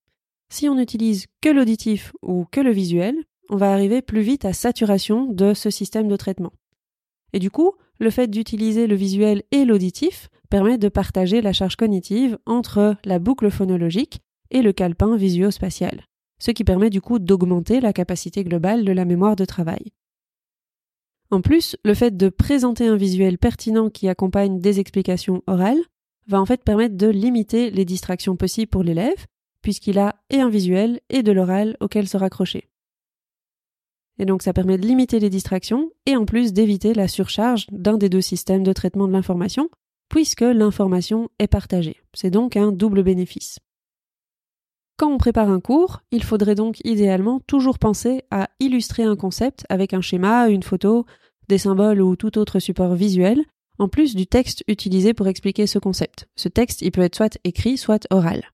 si 0.50 0.68
on 0.68 0.74
n'utilise 0.74 1.26
que 1.40 1.48
l'auditif 1.48 2.12
ou 2.22 2.44
que 2.50 2.60
le 2.60 2.70
visuel, 2.70 3.16
on 3.50 3.56
va 3.56 3.72
arriver 3.72 4.02
plus 4.02 4.20
vite 4.20 4.44
à 4.44 4.52
saturation 4.52 5.26
de 5.26 5.54
ce 5.54 5.70
système 5.70 6.08
de 6.08 6.16
traitement. 6.16 6.52
Et 7.32 7.38
du 7.38 7.50
coup, 7.50 7.72
le 7.98 8.10
fait 8.10 8.28
d'utiliser 8.28 8.86
le 8.86 8.94
visuel 8.94 9.42
et 9.52 9.64
l'auditif 9.64 10.28
permet 10.48 10.78
de 10.78 10.88
partager 10.88 11.40
la 11.40 11.52
charge 11.52 11.76
cognitive 11.76 12.38
entre 12.46 12.96
la 13.04 13.18
boucle 13.18 13.50
phonologique 13.50 14.20
et 14.50 14.62
le 14.62 14.72
calepin 14.72 15.16
visuospatial, 15.16 16.04
ce 16.40 16.50
qui 16.50 16.64
permet 16.64 16.90
du 16.90 17.00
coup 17.00 17.18
d'augmenter 17.18 17.80
la 17.80 17.92
capacité 17.92 18.42
globale 18.42 18.84
de 18.84 18.92
la 18.92 19.04
mémoire 19.04 19.36
de 19.36 19.44
travail. 19.44 19.92
En 21.30 21.42
plus, 21.42 21.76
le 21.84 21.94
fait 21.94 22.16
de 22.16 22.28
présenter 22.28 22.88
un 22.88 22.96
visuel 22.96 23.38
pertinent 23.38 23.88
qui 23.88 24.08
accompagne 24.08 24.60
des 24.60 24.80
explications 24.80 25.42
orales 25.46 25.80
va 26.26 26.40
en 26.40 26.46
fait 26.46 26.64
permettre 26.64 26.96
de 26.96 27.06
limiter 27.06 27.70
les 27.70 27.84
distractions 27.84 28.36
possibles 28.36 28.70
pour 28.70 28.82
l'élève, 28.82 29.26
puisqu'il 29.62 29.98
a 29.98 30.16
et 30.30 30.40
un 30.40 30.48
visuel 30.48 31.00
et 31.08 31.22
de 31.22 31.32
l'oral 31.32 31.76
auquel 31.80 32.08
se 32.08 32.16
raccrocher. 32.16 32.68
Et 34.18 34.26
donc 34.26 34.42
ça 34.42 34.52
permet 34.52 34.76
de 34.76 34.86
limiter 34.86 35.20
les 35.20 35.30
distractions 35.30 35.90
et 36.04 36.16
en 36.16 36.26
plus 36.26 36.52
d'éviter 36.52 36.94
la 36.94 37.08
surcharge 37.08 37.66
d'un 37.70 37.96
des 37.96 38.08
deux 38.08 38.20
systèmes 38.20 38.64
de 38.64 38.72
traitement 38.72 39.06
de 39.06 39.12
l'information, 39.12 39.70
puisque 40.08 40.42
l'information 40.42 41.30
est 41.38 41.46
partagée. 41.46 42.02
C'est 42.12 42.30
donc 42.30 42.56
un 42.56 42.72
double 42.72 43.02
bénéfice. 43.02 43.60
Quand 44.98 45.10
on 45.10 45.16
prépare 45.16 45.48
un 45.48 45.60
cours, 45.60 46.02
il 46.10 46.22
faudrait 46.22 46.54
donc 46.54 46.80
idéalement 46.84 47.40
toujours 47.46 47.78
penser 47.78 48.22
à 48.30 48.50
illustrer 48.60 49.04
un 49.04 49.16
concept 49.16 49.64
avec 49.70 49.94
un 49.94 50.02
schéma, 50.02 50.48
une 50.50 50.62
photo, 50.62 51.06
des 51.50 51.58
symboles 51.58 52.00
ou 52.00 52.16
tout 52.16 52.38
autre 52.38 52.58
support 52.58 52.94
visuel, 52.94 53.44
en 53.78 53.88
plus 53.88 54.14
du 54.14 54.26
texte 54.26 54.64
utilisé 54.68 55.14
pour 55.14 55.28
expliquer 55.28 55.66
ce 55.66 55.78
concept. 55.78 56.26
Ce 56.36 56.48
texte, 56.48 56.82
il 56.82 56.90
peut 56.90 57.02
être 57.02 57.16
soit 57.16 57.38
écrit, 57.44 57.76
soit 57.76 58.06
oral. 58.10 58.50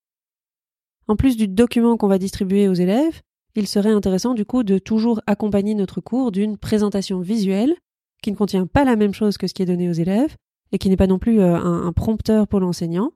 En 1.09 1.17
plus 1.17 1.37
du 1.37 1.47
document 1.47 1.97
qu'on 1.97 2.09
va 2.09 2.19
distribuer 2.19 2.69
aux 2.69 2.75
élèves, 2.75 3.23
il 3.55 3.67
serait 3.67 3.93
intéressant 3.93 4.35
du 4.35 4.45
coup 4.45 4.65
de 4.65 4.79
toujours 4.79 5.21
accompagner 5.27 5.75
notre 5.75 6.01
cours 6.01 6.33
d'une 6.33 6.59
présentation 6.59 7.21
visuelle 7.21 7.75
qui 8.23 8.33
ne 8.33 8.37
contient 8.37 8.67
pas 8.67 8.85
la 8.85 8.97
même 8.97 9.15
chose 9.15 9.39
que 9.39 9.47
ce 9.47 9.55
qui 9.55 9.63
est 9.63 9.67
donné 9.67 9.89
aux 9.89 9.93
élèves 9.93 10.35
et 10.73 10.79
qui 10.79 10.89
n'est 10.89 10.97
pas 10.97 11.07
non 11.07 11.19
plus 11.19 11.41
euh, 11.41 11.55
un 11.55 11.93
prompteur 11.93 12.49
pour 12.49 12.61
l'enseignant, 12.61 13.13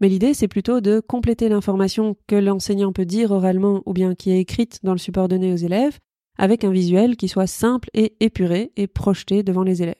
mais 0.00 0.08
l'idée, 0.08 0.34
c'est 0.34 0.48
plutôt 0.48 0.80
de 0.80 1.00
compléter 1.00 1.48
l'information 1.48 2.16
que 2.26 2.36
l'enseignant 2.36 2.92
peut 2.92 3.04
dire 3.04 3.30
oralement 3.30 3.82
ou 3.86 3.92
bien 3.92 4.14
qui 4.14 4.30
est 4.30 4.40
écrite 4.40 4.80
dans 4.82 4.92
le 4.92 4.98
support 4.98 5.28
donné 5.28 5.52
aux 5.52 5.56
élèves 5.56 5.98
avec 6.38 6.64
un 6.64 6.70
visuel 6.70 7.16
qui 7.16 7.28
soit 7.28 7.46
simple 7.46 7.90
et 7.94 8.16
épuré 8.20 8.72
et 8.76 8.86
projeté 8.86 9.42
devant 9.42 9.62
les 9.62 9.82
élèves. 9.82 9.94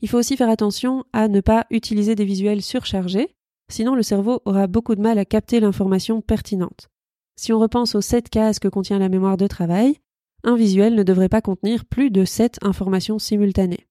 Il 0.00 0.08
faut 0.08 0.18
aussi 0.18 0.36
faire 0.36 0.50
attention 0.50 1.04
à 1.12 1.28
ne 1.28 1.40
pas 1.40 1.66
utiliser 1.70 2.14
des 2.14 2.24
visuels 2.24 2.62
surchargés, 2.62 3.34
sinon 3.70 3.94
le 3.94 4.02
cerveau 4.02 4.40
aura 4.44 4.66
beaucoup 4.66 4.94
de 4.94 5.00
mal 5.00 5.18
à 5.18 5.24
capter 5.24 5.60
l'information 5.60 6.20
pertinente. 6.20 6.88
Si 7.36 7.52
on 7.52 7.58
repense 7.58 7.94
aux 7.94 8.00
sept 8.00 8.28
cases 8.28 8.58
que 8.58 8.68
contient 8.68 8.98
la 8.98 9.08
mémoire 9.08 9.36
de 9.36 9.46
travail, 9.46 9.98
un 10.44 10.56
visuel 10.56 10.94
ne 10.94 11.02
devrait 11.02 11.28
pas 11.28 11.40
contenir 11.40 11.84
plus 11.84 12.10
de 12.10 12.24
sept 12.24 12.58
informations 12.62 13.18
simultanées. 13.18 13.86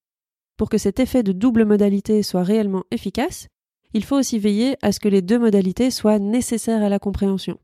Pour 0.57 0.69
que 0.69 0.77
cet 0.77 0.99
effet 0.99 1.23
de 1.23 1.33
double 1.33 1.65
modalité 1.65 2.23
soit 2.23 2.43
réellement 2.43 2.83
efficace, 2.91 3.47
il 3.93 4.03
faut 4.03 4.17
aussi 4.17 4.39
veiller 4.39 4.75
à 4.81 4.91
ce 4.91 4.99
que 4.99 5.07
les 5.07 5.21
deux 5.21 5.39
modalités 5.39 5.91
soient 5.91 6.19
nécessaires 6.19 6.83
à 6.83 6.89
la 6.89 6.99
compréhension. 6.99 7.57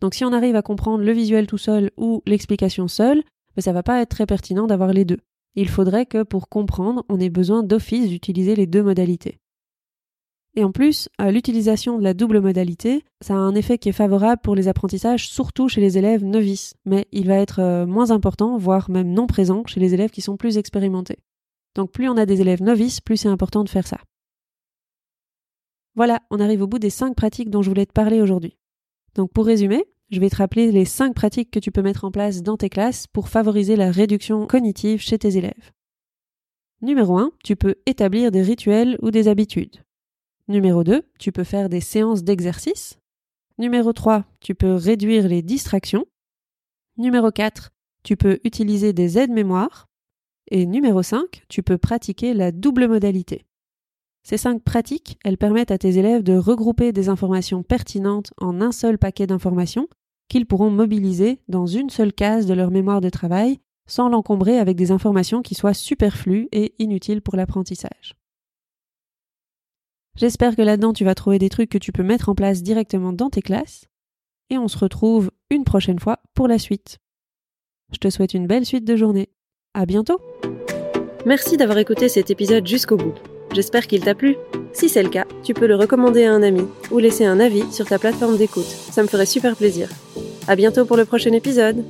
Donc 0.00 0.14
si 0.14 0.24
on 0.24 0.32
arrive 0.32 0.56
à 0.56 0.62
comprendre 0.62 1.02
le 1.02 1.12
visuel 1.12 1.46
tout 1.46 1.58
seul 1.58 1.90
ou 1.96 2.22
l'explication 2.26 2.88
seule, 2.88 3.22
ben, 3.56 3.62
ça 3.62 3.72
va 3.72 3.82
pas 3.82 4.00
être 4.00 4.10
très 4.10 4.26
pertinent 4.26 4.66
d'avoir 4.66 4.92
les 4.92 5.04
deux. 5.04 5.20
Il 5.54 5.68
faudrait 5.68 6.06
que 6.06 6.22
pour 6.22 6.48
comprendre, 6.48 7.04
on 7.08 7.18
ait 7.18 7.30
besoin 7.30 7.62
d'office 7.62 8.08
d'utiliser 8.08 8.54
les 8.54 8.66
deux 8.66 8.82
modalités. 8.82 9.38
Et 10.54 10.64
en 10.64 10.72
plus, 10.72 11.10
l'utilisation 11.18 11.98
de 11.98 12.02
la 12.02 12.14
double 12.14 12.40
modalité, 12.40 13.04
ça 13.20 13.34
a 13.34 13.36
un 13.36 13.54
effet 13.54 13.76
qui 13.76 13.90
est 13.90 13.92
favorable 13.92 14.40
pour 14.42 14.54
les 14.54 14.68
apprentissages, 14.68 15.28
surtout 15.28 15.68
chez 15.68 15.82
les 15.82 15.98
élèves 15.98 16.24
novices, 16.24 16.74
mais 16.86 17.06
il 17.12 17.26
va 17.26 17.36
être 17.36 17.60
euh, 17.60 17.86
moins 17.86 18.10
important, 18.10 18.56
voire 18.56 18.90
même 18.90 19.12
non 19.12 19.26
présent, 19.26 19.64
chez 19.66 19.80
les 19.80 19.92
élèves 19.92 20.10
qui 20.10 20.22
sont 20.22 20.38
plus 20.38 20.56
expérimentés. 20.56 21.18
Donc 21.74 21.92
plus 21.92 22.08
on 22.08 22.16
a 22.16 22.24
des 22.24 22.40
élèves 22.40 22.62
novices, 22.62 23.02
plus 23.02 23.18
c'est 23.18 23.28
important 23.28 23.64
de 23.64 23.68
faire 23.68 23.86
ça. 23.86 23.98
Voilà, 25.94 26.20
on 26.30 26.40
arrive 26.40 26.62
au 26.62 26.66
bout 26.66 26.78
des 26.78 26.90
cinq 26.90 27.14
pratiques 27.14 27.50
dont 27.50 27.60
je 27.60 27.68
voulais 27.68 27.86
te 27.86 27.92
parler 27.92 28.22
aujourd'hui. 28.22 28.56
Donc 29.16 29.32
pour 29.32 29.46
résumer, 29.46 29.86
je 30.10 30.20
vais 30.20 30.28
te 30.28 30.36
rappeler 30.36 30.70
les 30.70 30.84
cinq 30.84 31.14
pratiques 31.14 31.50
que 31.50 31.58
tu 31.58 31.72
peux 31.72 31.80
mettre 31.80 32.04
en 32.04 32.10
place 32.10 32.42
dans 32.42 32.58
tes 32.58 32.68
classes 32.68 33.06
pour 33.06 33.30
favoriser 33.30 33.74
la 33.74 33.90
réduction 33.90 34.46
cognitive 34.46 35.00
chez 35.00 35.18
tes 35.18 35.38
élèves. 35.38 35.72
Numéro 36.82 37.18
1, 37.18 37.32
tu 37.42 37.56
peux 37.56 37.76
établir 37.86 38.30
des 38.30 38.42
rituels 38.42 38.98
ou 39.00 39.10
des 39.10 39.28
habitudes. 39.28 39.82
Numéro 40.48 40.84
2, 40.84 41.02
tu 41.18 41.32
peux 41.32 41.44
faire 41.44 41.70
des 41.70 41.80
séances 41.80 42.24
d'exercice. 42.24 42.98
Numéro 43.58 43.94
3, 43.94 44.26
tu 44.40 44.54
peux 44.54 44.74
réduire 44.74 45.26
les 45.26 45.40
distractions. 45.40 46.04
Numéro 46.98 47.30
4, 47.30 47.70
tu 48.02 48.18
peux 48.18 48.38
utiliser 48.44 48.92
des 48.92 49.16
aides-mémoires. 49.16 49.88
Et 50.50 50.66
numéro 50.66 51.02
5, 51.02 51.44
tu 51.48 51.62
peux 51.62 51.78
pratiquer 51.78 52.34
la 52.34 52.52
double 52.52 52.86
modalité. 52.86 53.46
Ces 54.28 54.38
cinq 54.38 54.60
pratiques, 54.60 55.20
elles 55.22 55.38
permettent 55.38 55.70
à 55.70 55.78
tes 55.78 55.98
élèves 55.98 56.24
de 56.24 56.36
regrouper 56.36 56.90
des 56.90 57.08
informations 57.08 57.62
pertinentes 57.62 58.32
en 58.40 58.60
un 58.60 58.72
seul 58.72 58.98
paquet 58.98 59.28
d'informations 59.28 59.86
qu'ils 60.28 60.46
pourront 60.46 60.68
mobiliser 60.68 61.38
dans 61.46 61.66
une 61.66 61.90
seule 61.90 62.12
case 62.12 62.44
de 62.44 62.52
leur 62.52 62.72
mémoire 62.72 63.00
de 63.00 63.08
travail 63.08 63.60
sans 63.86 64.08
l'encombrer 64.08 64.58
avec 64.58 64.76
des 64.76 64.90
informations 64.90 65.42
qui 65.42 65.54
soient 65.54 65.74
superflues 65.74 66.48
et 66.50 66.74
inutiles 66.80 67.22
pour 67.22 67.36
l'apprentissage. 67.36 68.16
J'espère 70.16 70.56
que 70.56 70.62
là-dedans 70.62 70.92
tu 70.92 71.04
vas 71.04 71.14
trouver 71.14 71.38
des 71.38 71.48
trucs 71.48 71.70
que 71.70 71.78
tu 71.78 71.92
peux 71.92 72.02
mettre 72.02 72.28
en 72.28 72.34
place 72.34 72.64
directement 72.64 73.12
dans 73.12 73.30
tes 73.30 73.42
classes 73.42 73.86
et 74.50 74.58
on 74.58 74.66
se 74.66 74.78
retrouve 74.78 75.30
une 75.50 75.62
prochaine 75.62 76.00
fois 76.00 76.18
pour 76.34 76.48
la 76.48 76.58
suite. 76.58 76.98
Je 77.92 77.98
te 77.98 78.10
souhaite 78.10 78.34
une 78.34 78.48
belle 78.48 78.66
suite 78.66 78.84
de 78.84 78.96
journée. 78.96 79.28
À 79.72 79.86
bientôt! 79.86 80.18
Merci 81.26 81.56
d'avoir 81.56 81.78
écouté 81.78 82.08
cet 82.08 82.32
épisode 82.32 82.66
jusqu'au 82.66 82.96
bout. 82.96 83.14
J'espère 83.56 83.86
qu'il 83.86 84.02
t'a 84.02 84.14
plu. 84.14 84.36
Si 84.74 84.90
c'est 84.90 85.02
le 85.02 85.08
cas, 85.08 85.24
tu 85.42 85.54
peux 85.54 85.66
le 85.66 85.76
recommander 85.76 86.24
à 86.24 86.32
un 86.34 86.42
ami 86.42 86.66
ou 86.90 86.98
laisser 86.98 87.24
un 87.24 87.40
avis 87.40 87.64
sur 87.72 87.86
ta 87.86 87.98
plateforme 87.98 88.36
d'écoute. 88.36 88.66
Ça 88.66 89.02
me 89.02 89.08
ferait 89.08 89.24
super 89.24 89.56
plaisir. 89.56 89.88
À 90.46 90.56
bientôt 90.56 90.84
pour 90.84 90.98
le 90.98 91.06
prochain 91.06 91.32
épisode. 91.32 91.82